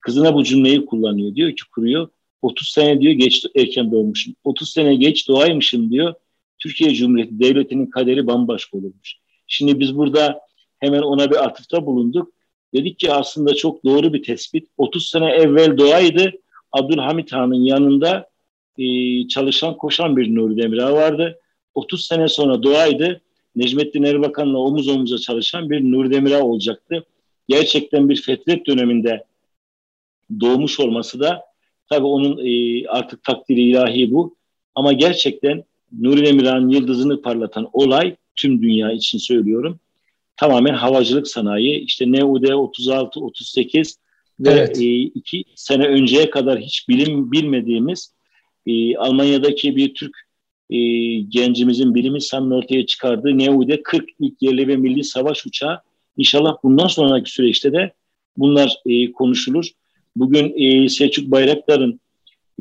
Kızına 0.00 0.34
bu 0.34 0.44
cümleyi 0.44 0.86
kullanıyor. 0.86 1.34
Diyor 1.34 1.50
ki 1.50 1.62
kuruyor 1.74 2.08
30 2.42 2.68
sene 2.68 3.00
diyor 3.00 3.12
geç 3.12 3.46
erken 3.56 3.92
doğmuşum. 3.92 4.34
30 4.44 4.70
sene 4.70 4.94
geç 4.94 5.28
doğaymışım 5.28 5.90
diyor. 5.90 6.14
Türkiye 6.58 6.94
Cumhuriyeti 6.94 7.40
Devleti'nin 7.40 7.86
kaderi 7.86 8.26
bambaşka 8.26 8.78
olurmuş. 8.78 9.14
Şimdi 9.46 9.80
biz 9.80 9.96
burada 9.96 10.40
hemen 10.78 11.02
ona 11.02 11.30
bir 11.30 11.44
atıfta 11.44 11.86
bulunduk. 11.86 12.32
Dedik 12.74 12.98
ki 12.98 13.12
aslında 13.12 13.54
çok 13.54 13.84
doğru 13.84 14.12
bir 14.12 14.22
tespit. 14.22 14.68
30 14.76 15.10
sene 15.10 15.30
evvel 15.30 15.78
doğaydı. 15.78 16.32
Abdülhamit 16.72 17.32
Han'ın 17.32 17.64
yanında 17.64 18.28
e, 18.78 18.84
çalışan, 19.28 19.76
koşan 19.76 20.16
bir 20.16 20.34
Nuri 20.34 20.62
Demirel 20.62 20.92
vardı. 20.92 21.40
30 21.74 22.06
sene 22.06 22.28
sonra 22.28 22.62
doğaydı. 22.62 23.20
Necmettin 23.56 24.02
Erbakan'la 24.02 24.58
omuz 24.58 24.88
omuza 24.88 25.18
çalışan 25.18 25.70
bir 25.70 25.80
Nuri 25.92 26.10
Demirel 26.10 26.40
olacaktı. 26.40 27.06
Gerçekten 27.48 28.08
bir 28.08 28.22
fetret 28.22 28.66
döneminde 28.66 29.24
doğmuş 30.40 30.80
olması 30.80 31.20
da 31.20 31.44
tabii 31.88 32.06
onun 32.06 32.46
e, 32.46 32.86
artık 32.88 33.24
takdiri 33.24 33.62
ilahi 33.62 34.12
bu. 34.12 34.36
Ama 34.74 34.92
gerçekten 34.92 35.64
Nuri 36.00 36.26
Demirhan 36.26 36.68
yıldızını 36.68 37.22
parlatan 37.22 37.68
olay 37.72 38.16
tüm 38.36 38.62
dünya 38.62 38.92
için 38.92 39.18
söylüyorum. 39.18 39.80
Tamamen 40.36 40.74
havacılık 40.74 41.28
sanayi. 41.28 41.80
İşte 41.80 42.12
NUD 42.12 42.48
36, 42.48 43.20
38 43.20 43.98
ve 44.40 44.50
evet. 44.50 44.80
e, 44.80 45.00
iki 45.00 45.44
sene 45.54 45.86
önceye 45.86 46.30
kadar 46.30 46.60
hiç 46.60 46.88
bilim 46.88 47.32
bilmediğimiz 47.32 48.12
e, 48.66 48.96
Almanya'daki 48.96 49.76
bir 49.76 49.94
Türk 49.94 50.16
e, 50.70 50.78
gencimizin 51.20 51.94
bilim 51.94 52.14
insanının 52.14 52.50
ortaya 52.50 52.86
çıkardığı 52.86 53.38
NUD 53.38 53.82
40 53.84 54.04
ilk 54.20 54.42
yerli 54.42 54.68
ve 54.68 54.76
milli 54.76 55.04
savaş 55.04 55.46
uçağı. 55.46 55.80
İnşallah 56.16 56.56
bundan 56.62 56.86
sonraki 56.86 57.30
süreçte 57.30 57.72
de 57.72 57.92
bunlar 58.36 58.76
e, 58.86 59.12
konuşulur. 59.12 59.70
Bugün 60.16 60.54
e, 60.56 60.88
Selçuk 60.88 61.30
Bayraktar'ın 61.30 62.00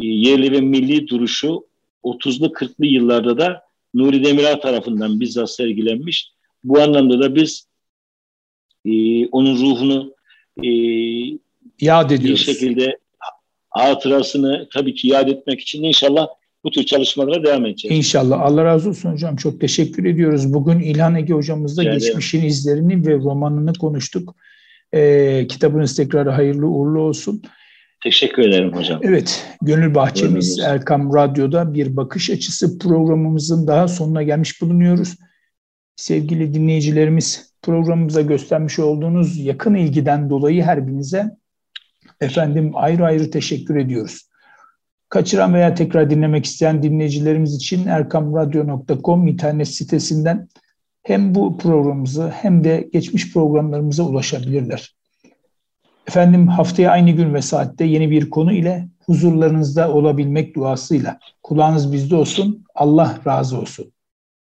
e, 0.01 0.07
yerli 0.07 0.51
ve 0.51 0.61
milli 0.61 1.07
duruşu 1.07 1.65
30'lu 2.05 2.45
40'lı 2.45 2.85
yıllarda 2.85 3.37
da 3.37 3.61
Nuri 3.93 4.23
Demirel 4.23 4.61
tarafından 4.61 5.19
bizzat 5.19 5.51
sergilenmiş. 5.51 6.31
Bu 6.63 6.81
anlamda 6.81 7.19
da 7.19 7.35
biz 7.35 7.67
e, 8.85 9.25
onun 9.27 9.55
ruhunu 9.55 10.13
e, 10.63 10.69
yad 11.81 12.11
ediyoruz. 12.11 12.47
Bir 12.47 12.53
şekilde 12.53 12.97
hatırasını 13.69 14.67
tabii 14.73 14.93
ki 14.95 15.07
yad 15.07 15.27
etmek 15.27 15.61
için 15.61 15.83
inşallah 15.83 16.27
bu 16.63 16.71
tür 16.71 16.83
çalışmalara 16.83 17.43
devam 17.43 17.65
edeceğiz. 17.65 17.97
İnşallah. 17.97 18.41
Allah 18.41 18.65
razı 18.65 18.89
olsun 18.89 19.11
hocam. 19.11 19.35
Çok 19.35 19.61
teşekkür 19.61 20.05
ediyoruz. 20.05 20.53
Bugün 20.53 20.79
İlhan 20.79 21.15
Ege 21.15 21.33
hocamızla 21.33 21.83
Rica 21.83 21.93
geçmişin 21.93 22.45
izlerini 22.45 23.07
ve 23.07 23.13
romanını 23.13 23.73
konuştuk. 23.73 24.35
Ee, 24.93 25.45
kitabınız 25.49 25.95
tekrar 25.95 26.27
hayırlı 26.27 26.67
uğurlu 26.67 27.01
olsun. 27.01 27.41
Teşekkür 28.03 28.43
ederim 28.43 28.73
hocam. 28.73 28.99
Evet, 29.03 29.45
Gönül 29.61 29.95
Bahçemiz 29.95 30.59
Erkam 30.59 31.13
Radyo'da 31.13 31.73
bir 31.73 31.95
bakış 31.95 32.29
açısı 32.29 32.79
programımızın 32.79 33.67
daha 33.67 33.87
sonuna 33.87 34.23
gelmiş 34.23 34.61
bulunuyoruz. 34.61 35.15
Sevgili 35.95 36.53
dinleyicilerimiz, 36.53 37.53
programımıza 37.61 38.21
göstermiş 38.21 38.79
olduğunuz 38.79 39.37
yakın 39.37 39.75
ilgiden 39.75 40.29
dolayı 40.29 40.63
her 40.63 40.87
birinize 40.87 41.31
efendim 42.21 42.71
ayrı 42.75 43.05
ayrı 43.05 43.31
teşekkür 43.31 43.75
ediyoruz. 43.75 44.29
Kaçıran 45.09 45.53
veya 45.53 45.73
tekrar 45.73 46.09
dinlemek 46.09 46.45
isteyen 46.45 46.83
dinleyicilerimiz 46.83 47.55
için 47.55 47.87
erkamradyo.com 47.87 49.27
internet 49.27 49.67
sitesinden 49.67 50.47
hem 51.03 51.35
bu 51.35 51.57
programımızı 51.57 52.29
hem 52.29 52.63
de 52.63 52.89
geçmiş 52.93 53.33
programlarımıza 53.33 54.03
ulaşabilirler. 54.03 54.94
Efendim 56.07 56.47
haftaya 56.47 56.91
aynı 56.91 57.11
gün 57.11 57.33
ve 57.33 57.41
saatte 57.41 57.85
yeni 57.85 58.11
bir 58.11 58.29
konu 58.29 58.53
ile 58.53 58.89
huzurlarınızda 59.05 59.91
olabilmek 59.91 60.55
duasıyla 60.55 61.19
kulağınız 61.43 61.93
bizde 61.93 62.15
olsun. 62.15 62.65
Allah 62.75 63.19
razı 63.27 63.59
olsun. 63.59 63.94